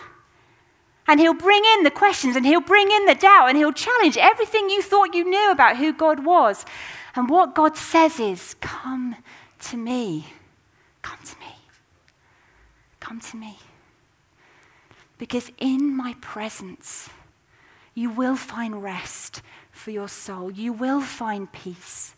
And 1.08 1.20
he'll 1.20 1.34
bring 1.34 1.64
in 1.78 1.84
the 1.84 1.92
questions 1.92 2.36
and 2.36 2.46
he'll 2.46 2.62
bring 2.62 2.90
in 2.90 3.06
the 3.06 3.16
doubt 3.16 3.50
and 3.50 3.58
he'll 3.58 3.74
challenge 3.74 4.18
everything 4.18 4.70
you 4.70 4.82
thought 4.82 5.14
you 5.14 5.30
knew 5.30 5.52
about 5.52 5.78
who 5.78 5.92
God 5.92 6.26
was. 6.26 6.66
And 7.16 7.30
what 7.30 7.56
God 7.56 7.76
says 7.76 8.20
is, 8.20 8.56
Come 8.62 9.18
to 9.62 9.78
me. 9.78 10.28
Come 11.02 11.20
to 11.26 11.40
me. 11.40 11.56
Come 13.00 13.20
to 13.20 13.38
me. 13.38 13.58
Because 15.18 15.52
in 15.58 15.96
my 15.96 16.16
presence, 16.22 17.10
you 17.94 18.10
will 18.10 18.36
find 18.36 18.82
rest 18.82 19.42
for 19.72 19.92
your 19.92 20.08
soul. 20.08 20.52
You 20.52 20.74
will 20.74 21.02
find 21.02 21.52
peace. 21.52 22.16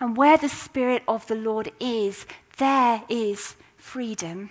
And 0.00 0.16
where 0.16 0.38
the 0.38 0.48
Spirit 0.48 1.02
of 1.06 1.26
the 1.26 1.34
Lord 1.34 1.72
is, 1.80 2.26
there 2.56 3.02
is 3.08 3.56
freedom. 3.76 4.50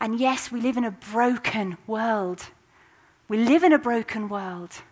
And 0.00 0.18
yes, 0.18 0.50
we 0.50 0.60
live 0.60 0.76
in 0.76 0.84
a 0.84 0.90
broken 0.90 1.76
world. 1.86 2.46
We 3.28 3.38
live 3.38 3.62
in 3.62 3.72
a 3.72 3.78
broken 3.78 4.28
world. 4.28 4.82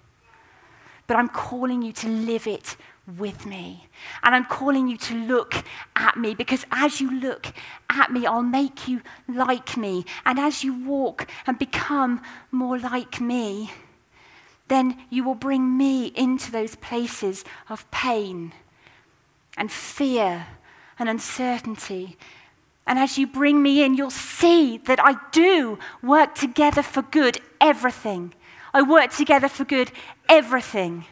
But 1.07 1.16
I'm 1.16 1.29
calling 1.29 1.81
you 1.83 1.92
to 1.92 2.09
live 2.09 2.47
it 2.47 2.77
with 3.16 3.47
me. 3.47 3.88
And 4.23 4.35
I'm 4.35 4.44
calling 4.44 4.87
you 4.87 4.99
to 4.99 5.14
look 5.14 5.64
at 5.97 6.18
me 6.18 6.35
because 6.35 6.66
as 6.71 7.01
you 7.01 7.11
look 7.11 7.47
at 7.88 8.12
me, 8.12 8.27
I'll 8.27 8.42
make 8.42 8.87
you 8.87 9.01
like 9.27 9.77
me. 9.77 10.05
And 10.27 10.38
as 10.38 10.62
you 10.62 10.75
walk 10.85 11.27
and 11.47 11.59
become 11.59 12.21
more 12.51 12.79
like 12.79 13.21
me, 13.21 13.73
then 14.68 14.99
you 15.09 15.25
will 15.25 15.35
bring 15.35 15.79
me 15.79 16.09
into 16.09 16.53
those 16.53 16.77
places 16.77 17.44
of 17.71 17.90
pain 17.90 18.53
and 19.57 19.73
fear 19.73 20.47
and 20.99 21.09
uncertainty 21.09 22.18
and 22.88 22.98
as 22.98 23.18
you 23.18 23.27
bring 23.27 23.62
me 23.62 23.85
in, 23.85 23.94
you'll 23.94 24.11
see 24.11 24.79
that 24.79 24.98
I 24.98 25.16
do 25.31 25.79
work 26.03 26.35
together 26.35 26.83
for 26.83 27.03
good 27.03 27.38
everything. 27.61 28.33
I 28.72 28.81
work 28.81 29.11
together 29.12 29.48
for 29.51 29.66
good 29.66 29.92
everything. 30.27 31.05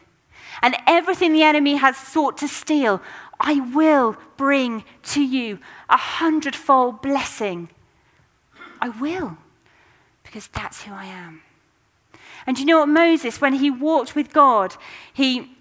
And 0.63 0.75
everything 0.87 1.35
the 1.35 1.43
enemy 1.43 1.77
has 1.77 1.99
sought 1.99 2.39
to 2.39 2.49
steal, 2.49 3.03
I 3.39 3.61
will 3.61 4.17
bring 4.39 4.85
to 5.03 5.21
you 5.21 5.59
a 5.91 5.99
hundredfold 5.99 7.03
blessing. 7.03 7.69
I 8.81 8.89
will, 8.89 9.37
because 10.23 10.47
that's 10.49 10.85
who 10.85 10.95
I 10.95 11.05
am. 11.05 11.43
And 12.47 12.59
you 12.59 12.65
know 12.65 12.79
what, 12.79 12.89
Moses, 12.89 13.39
when 13.39 13.53
he 13.53 13.71
walked 13.71 14.15
with 14.15 14.33
God, 14.33 14.77
he, 15.13 15.55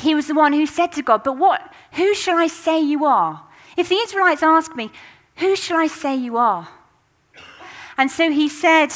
he 0.00 0.14
was 0.14 0.28
the 0.28 0.34
one 0.34 0.52
who 0.52 0.64
said 0.64 0.92
to 0.92 1.02
God, 1.02 1.24
But 1.24 1.38
what, 1.38 1.74
who 1.94 2.14
shall 2.14 2.38
I 2.38 2.46
say 2.46 2.80
you 2.80 3.04
are? 3.04 3.47
If 3.78 3.88
the 3.88 3.94
Israelites 3.94 4.42
ask 4.42 4.76
me, 4.76 4.90
Who 5.36 5.56
shall 5.56 5.78
I 5.78 5.86
say 5.86 6.14
you 6.14 6.36
are? 6.36 6.68
And 7.96 8.10
so 8.10 8.30
he 8.30 8.48
said, 8.48 8.88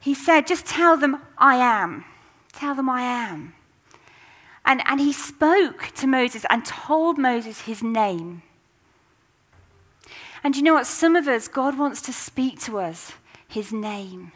he 0.00 0.14
said, 0.14 0.46
just 0.46 0.66
tell 0.66 0.96
them 0.96 1.20
I 1.38 1.56
am. 1.56 2.04
Tell 2.52 2.74
them 2.74 2.88
I 2.88 3.02
am. 3.02 3.54
And, 4.64 4.82
and 4.86 5.00
he 5.00 5.12
spoke 5.12 5.90
to 5.96 6.06
Moses 6.06 6.44
and 6.50 6.64
told 6.64 7.18
Moses 7.18 7.62
his 7.62 7.82
name. 7.82 8.42
And 10.44 10.54
you 10.54 10.62
know 10.62 10.74
what? 10.74 10.86
Some 10.86 11.16
of 11.16 11.26
us, 11.28 11.48
God 11.48 11.78
wants 11.78 12.00
to 12.02 12.12
speak 12.12 12.60
to 12.62 12.78
us 12.78 13.12
his 13.48 13.72
name. 13.72 14.32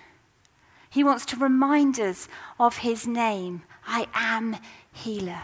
He 0.89 1.05
wants 1.05 1.25
to 1.27 1.37
remind 1.37 2.01
us 2.01 2.27
of 2.59 2.79
his 2.79 3.07
name. 3.07 3.63
I 3.87 4.09
am 4.15 4.57
healer. 4.93 5.43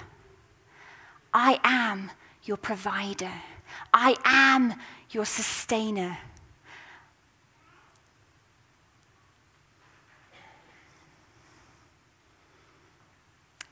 I 1.33 1.61
am 1.62 2.11
your 2.42 2.57
provider. 2.57 3.33
I 3.99 4.15
am 4.27 4.75
your 5.11 5.25
sustainer. 5.25 6.19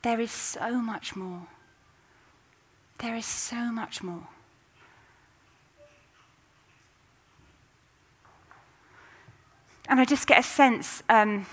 There 0.01 0.19
is 0.19 0.31
so 0.31 0.81
much 0.81 1.15
more. 1.15 1.47
There 3.01 3.15
is 3.15 3.27
so 3.27 3.71
much 3.71 4.03
more. 4.03 4.27
And 9.91 10.01
I 10.01 10.07
just 10.07 10.27
get 10.27 10.39
a 10.39 10.43
sense, 10.43 11.03
um, 11.11 11.45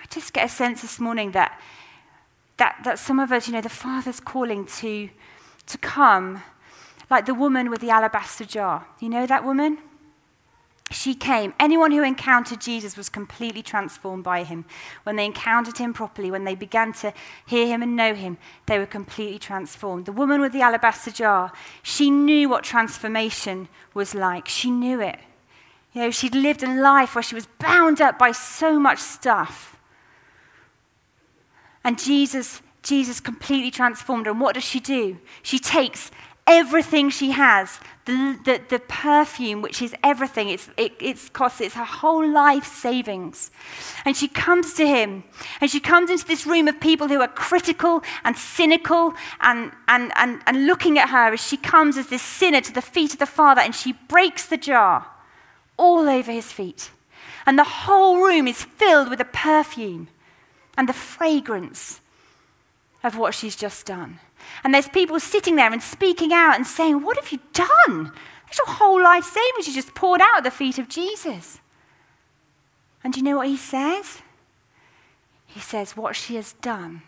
I 0.00 0.06
just 0.10 0.32
get 0.32 0.46
a 0.46 0.48
sense 0.48 0.82
this 0.82 1.00
morning 1.00 1.32
that, 1.32 1.60
that, 2.58 2.82
that 2.84 3.00
some 3.00 3.18
of 3.18 3.32
us, 3.32 3.48
you 3.48 3.52
know, 3.52 3.60
the 3.60 3.68
Father's 3.68 4.20
calling 4.20 4.64
to, 4.78 5.08
to 5.66 5.78
come, 5.78 6.44
like 7.10 7.26
the 7.26 7.34
woman 7.34 7.70
with 7.70 7.80
the 7.80 7.90
alabaster 7.90 8.44
jar. 8.44 8.86
You 9.00 9.08
know 9.08 9.26
that 9.26 9.44
woman? 9.44 9.78
She 10.90 11.14
came. 11.14 11.52
Anyone 11.58 11.90
who 11.90 12.04
encountered 12.04 12.60
Jesus 12.60 12.96
was 12.96 13.08
completely 13.08 13.62
transformed 13.62 14.22
by 14.22 14.44
him. 14.44 14.64
When 15.02 15.16
they 15.16 15.24
encountered 15.24 15.78
him 15.78 15.92
properly, 15.92 16.30
when 16.30 16.44
they 16.44 16.54
began 16.54 16.92
to 16.94 17.12
hear 17.44 17.66
him 17.66 17.82
and 17.82 17.96
know 17.96 18.14
him, 18.14 18.38
they 18.66 18.78
were 18.78 18.86
completely 18.86 19.40
transformed. 19.40 20.06
The 20.06 20.12
woman 20.12 20.40
with 20.40 20.52
the 20.52 20.60
alabaster 20.60 21.10
jar, 21.10 21.52
she 21.82 22.08
knew 22.08 22.48
what 22.48 22.62
transformation 22.62 23.68
was 23.94 24.14
like. 24.14 24.46
She 24.46 24.70
knew 24.70 25.00
it. 25.00 25.18
You 25.92 26.02
know, 26.02 26.10
she'd 26.12 26.36
lived 26.36 26.62
a 26.62 26.72
life 26.72 27.16
where 27.16 27.22
she 27.22 27.34
was 27.34 27.48
bound 27.58 28.00
up 28.00 28.16
by 28.16 28.30
so 28.30 28.78
much 28.78 29.00
stuff. 29.00 29.76
And 31.82 31.98
Jesus, 31.98 32.62
Jesus 32.82 33.18
completely 33.18 33.72
transformed 33.72 34.26
her. 34.26 34.32
And 34.32 34.40
what 34.40 34.54
does 34.54 34.64
she 34.64 34.78
do? 34.78 35.18
She 35.42 35.58
takes 35.58 36.12
everything 36.46 37.10
she 37.10 37.32
has, 37.32 37.80
the, 38.04 38.38
the, 38.44 38.60
the 38.68 38.78
perfume, 38.78 39.62
which 39.62 39.82
is 39.82 39.94
everything, 40.04 40.48
it's, 40.48 40.68
it, 40.76 40.92
it's 41.00 41.28
cost, 41.28 41.60
it's 41.60 41.74
her 41.74 41.84
whole 41.84 42.28
life 42.28 42.64
savings. 42.64 43.50
And 44.04 44.16
she 44.16 44.28
comes 44.28 44.74
to 44.74 44.86
him, 44.86 45.24
and 45.60 45.68
she 45.68 45.80
comes 45.80 46.08
into 46.08 46.24
this 46.24 46.46
room 46.46 46.68
of 46.68 46.80
people 46.80 47.08
who 47.08 47.20
are 47.20 47.28
critical 47.28 48.02
and 48.22 48.36
cynical 48.36 49.12
and, 49.40 49.72
and, 49.88 50.12
and, 50.14 50.40
and 50.46 50.66
looking 50.66 50.98
at 50.98 51.08
her 51.08 51.32
as 51.32 51.44
she 51.44 51.56
comes 51.56 51.96
as 51.96 52.06
this 52.06 52.22
sinner 52.22 52.60
to 52.60 52.72
the 52.72 52.82
feet 52.82 53.12
of 53.12 53.18
the 53.18 53.26
Father, 53.26 53.60
and 53.60 53.74
she 53.74 53.92
breaks 53.92 54.46
the 54.46 54.56
jar 54.56 55.06
all 55.76 56.08
over 56.08 56.30
his 56.30 56.52
feet. 56.52 56.90
And 57.44 57.58
the 57.58 57.64
whole 57.64 58.18
room 58.18 58.46
is 58.46 58.62
filled 58.62 59.08
with 59.08 59.18
the 59.18 59.24
perfume 59.24 60.08
and 60.78 60.88
the 60.88 60.92
fragrance 60.92 62.00
of 63.02 63.16
what 63.16 63.34
she's 63.34 63.56
just 63.56 63.86
done. 63.86 64.20
And 64.64 64.72
there's 64.72 64.88
people 64.88 65.20
sitting 65.20 65.56
there 65.56 65.72
and 65.72 65.82
speaking 65.82 66.32
out 66.32 66.56
and 66.56 66.66
saying, 66.66 67.02
What 67.02 67.16
have 67.16 67.32
you 67.32 67.40
done? 67.52 68.12
There's 68.46 68.58
your 68.66 68.76
whole 68.76 69.02
life 69.02 69.24
savings 69.24 69.66
you 69.66 69.74
just 69.74 69.94
poured 69.94 70.20
out 70.20 70.38
at 70.38 70.44
the 70.44 70.50
feet 70.50 70.78
of 70.78 70.88
Jesus. 70.88 71.60
And 73.02 73.12
do 73.12 73.20
you 73.20 73.24
know 73.24 73.36
what 73.36 73.48
he 73.48 73.56
says? 73.56 74.22
He 75.46 75.60
says, 75.60 75.96
What 75.96 76.16
she 76.16 76.36
has 76.36 76.52
done 76.54 77.02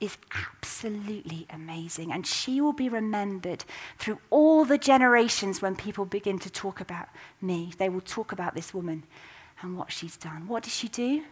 is 0.00 0.16
absolutely 0.34 1.46
amazing. 1.50 2.12
And 2.12 2.26
she 2.26 2.60
will 2.60 2.72
be 2.72 2.88
remembered 2.88 3.64
through 3.98 4.18
all 4.30 4.64
the 4.64 4.78
generations 4.78 5.60
when 5.60 5.76
people 5.76 6.04
begin 6.04 6.38
to 6.40 6.50
talk 6.50 6.80
about 6.80 7.08
me. 7.40 7.72
They 7.78 7.88
will 7.88 8.00
talk 8.00 8.32
about 8.32 8.54
this 8.54 8.72
woman 8.72 9.04
and 9.60 9.76
what 9.76 9.90
she's 9.90 10.16
done. 10.16 10.46
What 10.46 10.62
did 10.62 10.72
she 10.72 10.88
do? 10.88 11.24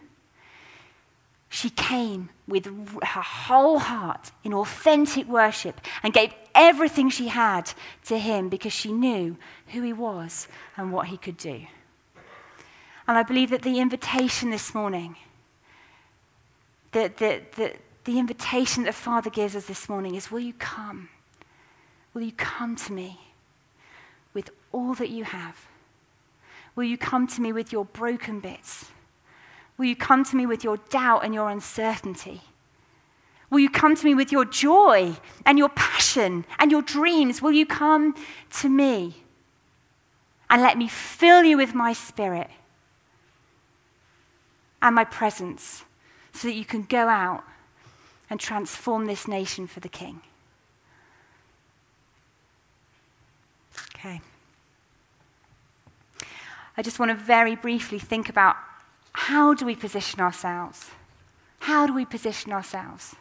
She 1.49 1.69
came 1.69 2.29
with 2.47 2.65
her 2.65 3.21
whole 3.21 3.79
heart 3.79 4.31
in 4.43 4.53
authentic 4.53 5.27
worship 5.27 5.79
and 6.03 6.13
gave 6.13 6.33
everything 6.53 7.09
she 7.09 7.29
had 7.29 7.71
to 8.05 8.17
him 8.17 8.49
because 8.49 8.73
she 8.73 8.91
knew 8.91 9.37
who 9.67 9.81
he 9.81 9.93
was 9.93 10.47
and 10.75 10.91
what 10.91 11.07
he 11.07 11.17
could 11.17 11.37
do. 11.37 11.65
And 13.07 13.17
I 13.17 13.23
believe 13.23 13.51
that 13.51 13.61
the 13.61 13.79
invitation 13.79 14.49
this 14.49 14.75
morning, 14.75 15.15
the, 16.91 17.11
the, 17.17 17.41
the, 17.55 17.73
the 18.03 18.19
invitation 18.19 18.83
that 18.83 18.89
the 18.89 18.97
Father 18.97 19.29
gives 19.29 19.55
us 19.55 19.65
this 19.65 19.87
morning 19.87 20.15
is 20.15 20.29
Will 20.29 20.41
you 20.41 20.53
come? 20.53 21.09
Will 22.13 22.23
you 22.23 22.33
come 22.33 22.75
to 22.75 22.91
me 22.91 23.19
with 24.33 24.49
all 24.73 24.93
that 24.95 25.09
you 25.09 25.23
have? 25.23 25.67
Will 26.75 26.83
you 26.83 26.97
come 26.97 27.27
to 27.27 27.41
me 27.41 27.53
with 27.53 27.71
your 27.71 27.85
broken 27.85 28.39
bits? 28.39 28.91
Will 29.77 29.85
you 29.85 29.95
come 29.95 30.23
to 30.23 30.35
me 30.35 30.45
with 30.45 30.63
your 30.63 30.77
doubt 30.89 31.23
and 31.23 31.33
your 31.33 31.49
uncertainty? 31.49 32.41
Will 33.49 33.59
you 33.59 33.69
come 33.69 33.95
to 33.95 34.05
me 34.05 34.13
with 34.13 34.31
your 34.31 34.43
joy 34.43 35.15
and 35.45 35.57
your 35.57 35.69
passion 35.69 36.45
and 36.59 36.71
your 36.71 36.81
dreams? 36.81 37.41
Will 37.41 37.51
you 37.51 37.65
come 37.65 38.15
to 38.59 38.69
me 38.69 39.23
and 40.49 40.61
let 40.61 40.77
me 40.77 40.87
fill 40.87 41.43
you 41.43 41.57
with 41.57 41.73
my 41.73 41.93
spirit 41.93 42.49
and 44.81 44.95
my 44.95 45.03
presence 45.03 45.85
so 46.33 46.47
that 46.47 46.55
you 46.55 46.65
can 46.65 46.83
go 46.83 47.07
out 47.07 47.43
and 48.29 48.39
transform 48.39 49.05
this 49.05 49.27
nation 49.27 49.67
for 49.67 49.79
the 49.79 49.89
King? 49.89 50.21
Okay. 53.95 54.21
I 56.75 56.81
just 56.81 56.99
want 56.99 57.09
to 57.11 57.15
very 57.15 57.55
briefly 57.55 57.97
think 57.97 58.29
about 58.29 58.57
how 59.17 59.55
do 59.55 59.65
we 59.65 59.75
position 59.75 60.21
ourselves? 60.21 60.91
How 61.61 61.87
do 61.87 61.93
we 61.93 62.05
position 62.05 62.53
ourselves? 62.53 63.15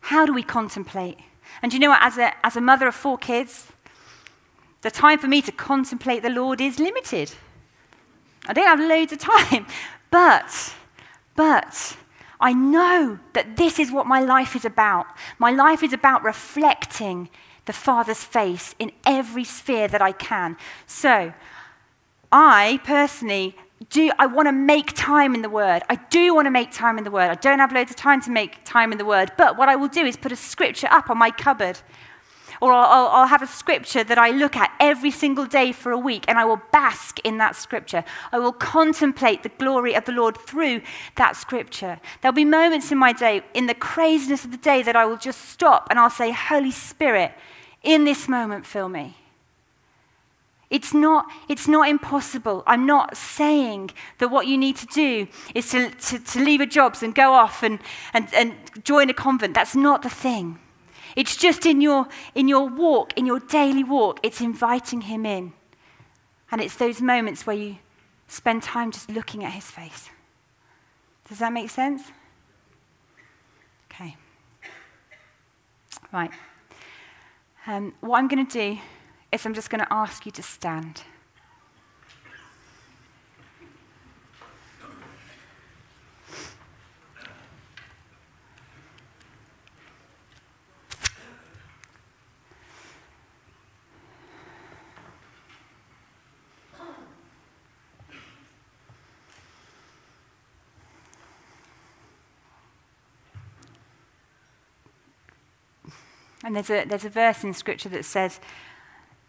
How 0.00 0.26
do 0.26 0.34
we 0.34 0.42
contemplate? 0.42 1.16
And 1.62 1.72
you 1.72 1.78
know 1.78 1.90
what? 1.90 2.02
As 2.02 2.18
a, 2.18 2.32
as 2.44 2.56
a 2.56 2.60
mother 2.60 2.88
of 2.88 2.94
four 2.96 3.16
kids, 3.16 3.68
the 4.82 4.90
time 4.90 5.20
for 5.20 5.28
me 5.28 5.40
to 5.42 5.52
contemplate 5.52 6.24
the 6.24 6.28
Lord 6.28 6.60
is 6.60 6.80
limited. 6.80 7.32
I 8.46 8.52
don't 8.52 8.66
have 8.66 8.80
loads 8.80 9.12
of 9.12 9.20
time. 9.20 9.66
But, 10.10 10.74
but, 11.36 11.96
I 12.40 12.52
know 12.52 13.20
that 13.34 13.56
this 13.56 13.78
is 13.78 13.92
what 13.92 14.08
my 14.08 14.20
life 14.20 14.56
is 14.56 14.64
about. 14.64 15.06
My 15.38 15.52
life 15.52 15.84
is 15.84 15.92
about 15.92 16.24
reflecting 16.24 17.28
the 17.66 17.72
Father's 17.72 18.24
face 18.24 18.74
in 18.80 18.90
every 19.06 19.44
sphere 19.44 19.86
that 19.86 20.02
I 20.02 20.10
can. 20.10 20.56
So, 20.84 21.32
I 22.32 22.80
personally 22.82 23.54
do 23.88 24.10
I 24.18 24.26
want 24.26 24.46
to 24.46 24.52
make 24.52 24.92
time 24.94 25.34
in 25.34 25.42
the 25.42 25.48
Word. 25.48 25.82
I 25.88 25.96
do 26.10 26.34
want 26.34 26.46
to 26.46 26.50
make 26.50 26.70
time 26.70 26.98
in 26.98 27.04
the 27.04 27.10
Word. 27.10 27.30
I 27.30 27.34
don't 27.34 27.58
have 27.58 27.72
loads 27.72 27.90
of 27.90 27.96
time 27.96 28.20
to 28.22 28.30
make 28.30 28.62
time 28.64 28.92
in 28.92 28.98
the 28.98 29.04
Word, 29.04 29.32
but 29.38 29.56
what 29.56 29.68
I 29.68 29.76
will 29.76 29.88
do 29.88 30.04
is 30.04 30.16
put 30.16 30.32
a 30.32 30.36
scripture 30.36 30.88
up 30.90 31.08
on 31.08 31.18
my 31.18 31.30
cupboard. 31.30 31.80
Or 32.60 32.72
I'll, 32.72 33.08
I'll, 33.08 33.26
have 33.26 33.40
a 33.40 33.46
scripture 33.46 34.04
that 34.04 34.18
I 34.18 34.32
look 34.32 34.54
at 34.54 34.70
every 34.80 35.10
single 35.10 35.46
day 35.46 35.72
for 35.72 35.92
a 35.92 35.98
week, 35.98 36.26
and 36.28 36.38
I 36.38 36.44
will 36.44 36.60
bask 36.72 37.18
in 37.20 37.38
that 37.38 37.56
scripture. 37.56 38.04
I 38.32 38.38
will 38.38 38.52
contemplate 38.52 39.42
the 39.42 39.48
glory 39.48 39.94
of 39.94 40.04
the 40.04 40.12
Lord 40.12 40.36
through 40.36 40.82
that 41.16 41.36
scripture. 41.36 41.98
There'll 42.20 42.34
be 42.34 42.44
moments 42.44 42.92
in 42.92 42.98
my 42.98 43.14
day, 43.14 43.42
in 43.54 43.66
the 43.66 43.74
craziness 43.74 44.44
of 44.44 44.50
the 44.50 44.58
day, 44.58 44.82
that 44.82 44.94
I 44.94 45.06
will 45.06 45.16
just 45.16 45.48
stop 45.48 45.86
and 45.88 45.98
I'll 45.98 46.10
say, 46.10 46.32
Holy 46.32 46.70
Spirit, 46.70 47.32
in 47.82 48.04
this 48.04 48.28
moment, 48.28 48.66
fill 48.66 48.90
me. 48.90 49.16
It's 50.70 50.94
not, 50.94 51.26
it's 51.48 51.66
not 51.66 51.88
impossible. 51.88 52.62
I'm 52.64 52.86
not 52.86 53.16
saying 53.16 53.90
that 54.18 54.28
what 54.28 54.46
you 54.46 54.56
need 54.56 54.76
to 54.76 54.86
do 54.86 55.26
is 55.52 55.68
to, 55.72 55.90
to, 55.90 56.18
to 56.20 56.44
leave 56.44 56.60
your 56.60 56.68
jobs 56.68 57.02
and 57.02 57.12
go 57.12 57.32
off 57.32 57.64
and, 57.64 57.80
and, 58.14 58.32
and 58.32 58.54
join 58.84 59.10
a 59.10 59.14
convent. 59.14 59.54
That's 59.54 59.74
not 59.74 60.02
the 60.02 60.08
thing. 60.08 60.60
It's 61.16 61.36
just 61.36 61.66
in 61.66 61.80
your, 61.80 62.06
in 62.36 62.46
your 62.46 62.68
walk, 62.68 63.12
in 63.16 63.26
your 63.26 63.40
daily 63.40 63.82
walk, 63.82 64.20
it's 64.22 64.40
inviting 64.40 65.02
him 65.02 65.26
in. 65.26 65.52
And 66.52 66.60
it's 66.60 66.76
those 66.76 67.02
moments 67.02 67.46
where 67.46 67.56
you 67.56 67.78
spend 68.28 68.62
time 68.62 68.92
just 68.92 69.10
looking 69.10 69.44
at 69.44 69.52
his 69.52 69.68
face. 69.68 70.08
Does 71.28 71.40
that 71.40 71.52
make 71.52 71.70
sense? 71.70 72.04
Okay. 73.90 74.16
Right. 76.12 76.30
Um, 77.66 77.92
what 78.00 78.18
I'm 78.18 78.28
going 78.28 78.46
to 78.46 78.52
do 78.52 78.80
is 79.32 79.46
I'm 79.46 79.54
just 79.54 79.70
going 79.70 79.84
to 79.84 79.92
ask 79.92 80.26
you 80.26 80.32
to 80.32 80.42
stand. 80.42 81.02
And 106.42 106.56
there's 106.56 106.70
a, 106.70 106.84
there's 106.84 107.04
a 107.04 107.10
verse 107.10 107.44
in 107.44 107.54
Scripture 107.54 107.90
that 107.90 108.04
says, 108.04 108.40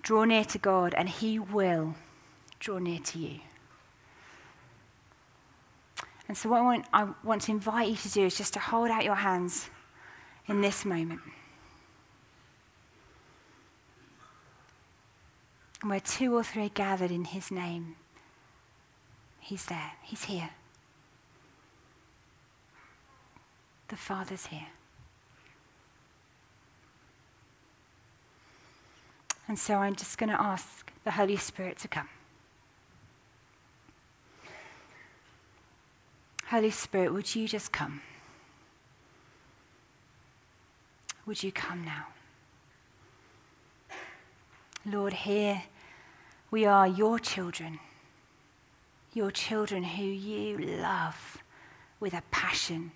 Draw 0.02 0.26
near 0.26 0.46
to 0.46 0.58
God, 0.58 0.94
and 0.96 1.08
He 1.08 1.38
will 1.40 1.96
draw 2.60 2.80
near 2.80 3.00
to 3.00 3.20
you. 3.20 3.40
And 6.28 6.38
so, 6.38 6.50
what 6.50 6.60
I 6.60 6.64
want, 6.64 6.86
I 6.94 7.08
want 7.24 7.42
to 7.44 7.52
invite 7.52 7.90
you 7.90 7.96
to 7.96 8.10
do 8.10 8.26
is 8.26 8.38
just 8.38 8.54
to 8.54 8.60
hold 8.60 8.90
out 8.90 9.04
your 9.04 9.16
hands 9.16 9.70
in 10.48 10.62
this 10.62 10.86
moment. 10.86 11.22
And 15.82 15.90
where 15.90 16.00
two 16.00 16.36
or 16.36 16.44
three 16.44 16.66
are 16.66 16.70
gathered 16.70 17.12
in 17.12 17.26
His 17.26 17.52
name, 17.52 17.96
He's 19.40 19.66
there, 19.66 19.92
He's 20.04 20.24
here. 20.24 20.52
The 23.90 23.98
Father's 23.98 24.46
here. 24.46 24.68
And 29.52 29.60
so 29.60 29.80
I'm 29.80 29.98
just 29.98 30.18
going 30.18 30.30
to 30.30 30.42
ask 30.42 30.90
the 31.04 31.12
Holy 31.12 31.36
Spirit 31.36 31.78
to 31.80 31.90
come. 31.90 32.08
Holy 36.48 36.72
Spirit, 36.72 37.12
would 37.12 37.36
you 37.36 37.50
just 37.50 37.74
come? 37.74 38.02
Would 41.26 41.44
you 41.44 41.52
come 41.52 41.84
now? 41.84 42.08
Lord, 44.86 45.12
here 45.12 45.64
we 46.50 46.64
are 46.64 46.88
your 46.88 47.20
children, 47.20 47.80
your 49.14 49.32
children 49.32 49.84
who 49.84 50.06
you 50.06 50.60
love 50.60 51.44
with 52.00 52.14
a 52.14 52.24
passion 52.32 52.94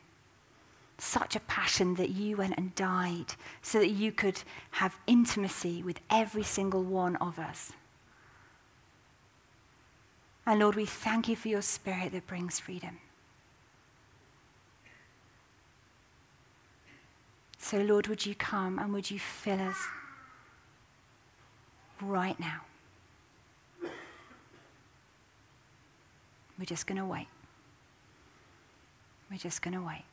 such 0.98 1.36
a 1.36 1.42
passion 1.42 1.96
that 1.96 2.10
you 2.10 2.38
went 2.38 2.54
and 2.58 2.74
died 2.76 3.36
so 3.62 3.80
that 3.80 3.90
you 3.90 4.12
could 4.12 4.42
have 4.72 4.98
intimacy 5.08 5.84
with 5.84 6.00
every 6.10 6.44
single 6.44 6.84
one 6.84 7.16
of 7.18 7.38
us. 7.38 7.74
And 10.46 10.60
Lord, 10.60 10.76
we 10.76 10.86
thank 10.86 11.28
you 11.28 11.36
for 11.36 11.48
your 11.48 11.62
spirit 11.62 12.12
that 12.12 12.28
brings 12.28 12.60
freedom. 12.60 13.00
So, 17.58 17.80
Lord, 17.80 18.08
would 18.08 18.26
you 18.26 18.36
come 18.36 18.78
and 18.78 18.94
would 18.94 19.10
you 19.10 19.18
fill 19.18 19.60
us 19.60 19.88
right 22.00 22.40
now? 22.40 22.62
We're 26.60 26.66
just 26.66 26.86
going 26.86 27.00
to 27.00 27.06
wait. 27.06 27.28
We're 29.32 29.38
just 29.38 29.64
going 29.64 29.74
to 29.74 29.82
wait. 29.82 30.04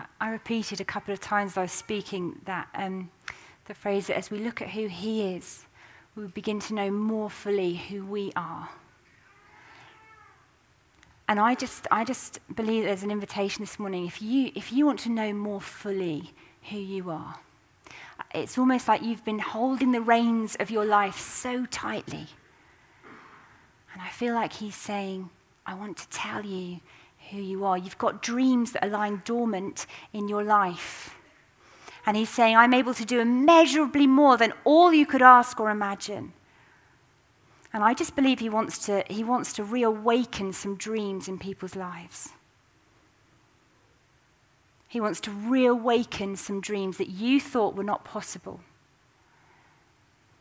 Uh, 0.00 0.04
I 0.20 0.30
repeated 0.30 0.80
a 0.80 0.84
couple 0.84 1.12
of 1.12 1.20
times 1.20 1.52
as 1.52 1.58
I 1.58 1.62
was 1.62 1.72
speaking 1.72 2.40
that 2.44 2.68
um, 2.74 3.10
the 3.66 3.74
phrase 3.74 4.06
that 4.06 4.16
as 4.16 4.30
we 4.30 4.38
look 4.38 4.62
at 4.62 4.70
who 4.70 4.86
He 4.86 5.34
is, 5.34 5.66
we 6.14 6.26
begin 6.26 6.60
to 6.60 6.74
know 6.74 6.90
more 6.90 7.30
fully 7.30 7.74
who 7.74 8.04
we 8.04 8.32
are. 8.36 8.68
And 11.28 11.38
I 11.38 11.54
just, 11.54 11.86
I 11.90 12.04
just 12.04 12.40
believe 12.54 12.84
there's 12.84 13.02
an 13.02 13.10
invitation 13.10 13.62
this 13.62 13.78
morning. 13.78 14.06
If 14.06 14.20
you, 14.20 14.50
if 14.54 14.72
you 14.72 14.86
want 14.86 14.98
to 15.00 15.10
know 15.10 15.32
more 15.32 15.60
fully 15.60 16.32
who 16.70 16.78
you 16.78 17.10
are, 17.10 17.36
it's 18.34 18.58
almost 18.58 18.88
like 18.88 19.02
you've 19.02 19.24
been 19.24 19.38
holding 19.38 19.92
the 19.92 20.00
reins 20.00 20.56
of 20.60 20.70
your 20.70 20.84
life 20.84 21.18
so 21.18 21.66
tightly. 21.66 22.26
And 23.92 24.02
I 24.02 24.08
feel 24.08 24.34
like 24.34 24.54
He's 24.54 24.76
saying, 24.76 25.30
I 25.66 25.74
want 25.74 25.96
to 25.98 26.08
tell 26.08 26.44
you 26.44 26.80
who 27.30 27.40
you 27.40 27.64
are. 27.64 27.78
You've 27.78 27.98
got 27.98 28.22
dreams 28.22 28.72
that 28.72 28.84
are 28.84 28.90
lying 28.90 29.22
dormant 29.24 29.86
in 30.12 30.28
your 30.28 30.42
life. 30.42 31.16
And 32.06 32.16
he's 32.16 32.30
saying, 32.30 32.56
I'm 32.56 32.74
able 32.74 32.94
to 32.94 33.04
do 33.04 33.20
immeasurably 33.20 34.06
more 34.06 34.36
than 34.36 34.52
all 34.64 34.92
you 34.92 35.06
could 35.06 35.22
ask 35.22 35.60
or 35.60 35.70
imagine. 35.70 36.32
And 37.72 37.84
I 37.84 37.94
just 37.94 38.16
believe 38.16 38.40
he 38.40 38.48
wants 38.48 38.78
to, 38.86 39.04
he 39.08 39.22
wants 39.22 39.52
to 39.54 39.64
reawaken 39.64 40.52
some 40.52 40.76
dreams 40.76 41.28
in 41.28 41.38
people's 41.38 41.76
lives. 41.76 42.30
He 44.88 45.00
wants 45.00 45.20
to 45.20 45.30
reawaken 45.30 46.34
some 46.34 46.60
dreams 46.60 46.98
that 46.98 47.08
you 47.08 47.38
thought 47.40 47.76
were 47.76 47.84
not 47.84 48.04
possible. 48.04 48.60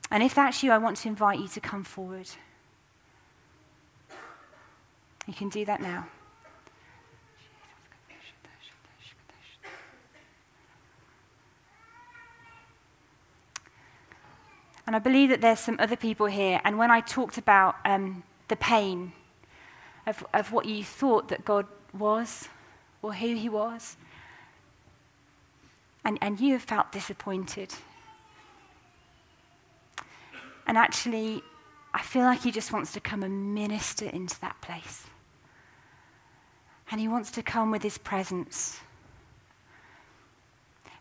And 0.09 0.23
if 0.23 0.33
that's 0.33 0.63
you, 0.63 0.71
I 0.71 0.79
want 0.79 0.97
to 0.97 1.07
invite 1.07 1.37
you 1.37 1.47
to 1.49 1.59
come 1.59 1.83
forward. 1.83 2.27
You 5.27 5.33
can 5.35 5.49
do 5.49 5.65
that 5.65 5.81
now. 5.81 6.07
And 14.89 14.95
I 14.95 14.99
believe 14.99 15.29
that 15.29 15.39
there's 15.39 15.59
some 15.59 15.75
other 15.77 15.95
people 15.95 16.25
here. 16.25 16.59
And 16.63 16.79
when 16.79 16.89
I 16.89 16.99
talked 16.99 17.37
about 17.37 17.75
um, 17.85 18.23
the 18.47 18.55
pain 18.55 19.11
of, 20.07 20.25
of 20.33 20.51
what 20.51 20.65
you 20.65 20.83
thought 20.83 21.27
that 21.27 21.45
God 21.45 21.67
was 21.93 22.49
or 23.03 23.13
who 23.13 23.35
He 23.35 23.49
was, 23.49 23.97
and, 26.03 26.17
and 26.23 26.39
you 26.39 26.53
have 26.53 26.63
felt 26.63 26.91
disappointed. 26.91 27.71
And 30.65 30.75
actually, 30.75 31.43
I 31.93 32.01
feel 32.01 32.23
like 32.23 32.41
He 32.41 32.49
just 32.49 32.73
wants 32.73 32.91
to 32.93 32.99
come 32.99 33.21
and 33.21 33.53
minister 33.53 34.05
into 34.05 34.41
that 34.41 34.59
place. 34.59 35.05
And 36.89 36.99
He 36.99 37.07
wants 37.07 37.29
to 37.29 37.43
come 37.43 37.69
with 37.69 37.83
His 37.83 37.99
presence. 37.99 38.79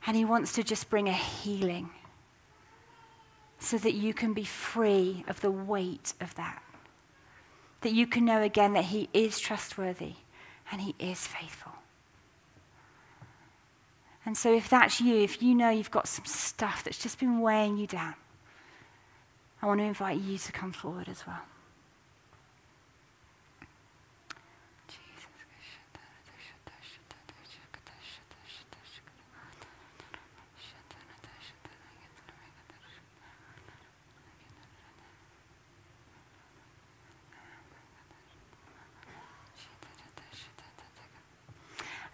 And 0.07 0.15
He 0.15 0.27
wants 0.27 0.53
to 0.57 0.63
just 0.63 0.91
bring 0.91 1.09
a 1.09 1.15
healing 1.15 1.89
so 3.59 3.79
that 3.79 3.95
you 3.95 4.15
can 4.15 4.33
be 4.33 4.45
free 4.45 5.25
of 5.29 5.41
the 5.41 5.51
weight 5.51 6.15
of 6.21 6.35
that. 6.37 6.63
That 7.81 7.93
you 7.93 8.07
can 8.07 8.25
know 8.25 8.43
again 8.43 8.73
that 8.75 8.87
He 8.87 9.09
is 9.13 9.39
trustworthy 9.39 10.15
and 10.71 10.81
He 10.81 10.95
is 10.99 11.27
faithful. 11.27 11.73
And 14.25 14.37
so, 14.37 14.55
if 14.55 14.69
that's 14.69 15.01
you, 15.01 15.17
if 15.17 15.43
you 15.43 15.55
know 15.55 15.71
you've 15.71 15.91
got 15.91 16.07
some 16.07 16.27
stuff 16.27 16.85
that's 16.85 16.99
just 16.99 17.19
been 17.19 17.41
weighing 17.41 17.79
you 17.79 17.87
down, 17.87 18.15
I 19.63 19.67
want 19.67 19.81
to 19.81 19.85
invite 19.85 20.21
you 20.21 20.39
to 20.39 20.53
come 20.53 20.73
forward 20.73 21.09
as 21.09 21.27
well. 21.27 21.41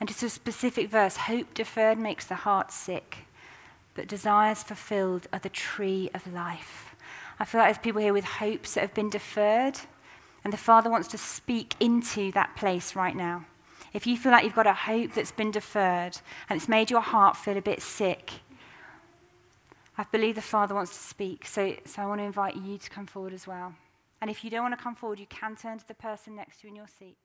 And 0.04 0.08
just 0.10 0.22
a 0.22 0.28
specific 0.28 0.90
verse 0.90 1.16
hope 1.16 1.54
deferred 1.54 1.96
makes 1.96 2.26
the 2.26 2.34
heart 2.34 2.70
sick, 2.70 3.20
but 3.94 4.06
desires 4.06 4.62
fulfilled 4.62 5.28
are 5.32 5.38
the 5.38 5.48
tree 5.48 6.10
of 6.12 6.30
life. 6.30 6.94
I 7.40 7.46
feel 7.46 7.58
like 7.58 7.68
there's 7.68 7.82
people 7.82 8.02
here 8.02 8.12
with 8.12 8.26
hopes 8.26 8.74
that 8.74 8.82
have 8.82 8.92
been 8.92 9.08
deferred, 9.08 9.78
and 10.44 10.52
the 10.52 10.58
Father 10.58 10.90
wants 10.90 11.08
to 11.08 11.16
speak 11.16 11.74
into 11.80 12.30
that 12.32 12.54
place 12.54 12.94
right 12.94 13.16
now. 13.16 13.46
If 13.94 14.06
you 14.06 14.18
feel 14.18 14.30
like 14.30 14.44
you've 14.44 14.54
got 14.54 14.66
a 14.66 14.74
hope 14.74 15.14
that's 15.14 15.32
been 15.32 15.50
deferred 15.50 16.18
and 16.50 16.58
it's 16.58 16.68
made 16.68 16.90
your 16.90 17.00
heart 17.00 17.38
feel 17.38 17.56
a 17.56 17.62
bit 17.62 17.80
sick, 17.80 18.30
I 19.96 20.04
believe 20.12 20.34
the 20.34 20.42
Father 20.42 20.74
wants 20.74 20.92
to 20.92 21.02
speak. 21.02 21.46
So, 21.46 21.76
so 21.86 22.02
I 22.02 22.04
want 22.04 22.20
to 22.20 22.24
invite 22.24 22.56
you 22.56 22.76
to 22.76 22.90
come 22.90 23.06
forward 23.06 23.32
as 23.32 23.46
well. 23.46 23.74
And 24.20 24.30
if 24.30 24.44
you 24.44 24.50
don't 24.50 24.64
want 24.64 24.76
to 24.76 24.84
come 24.84 24.96
forward, 24.96 25.18
you 25.18 25.26
can 25.28 25.56
turn 25.56 25.78
to 25.78 25.88
the 25.88 25.94
person 25.94 26.36
next 26.36 26.60
to 26.60 26.66
you 26.66 26.72
in 26.72 26.76
your 26.76 26.88
seat 26.88 27.16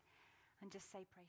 and 0.61 0.71
just 0.71 0.89
say, 0.89 0.99
Pray. 1.13 1.25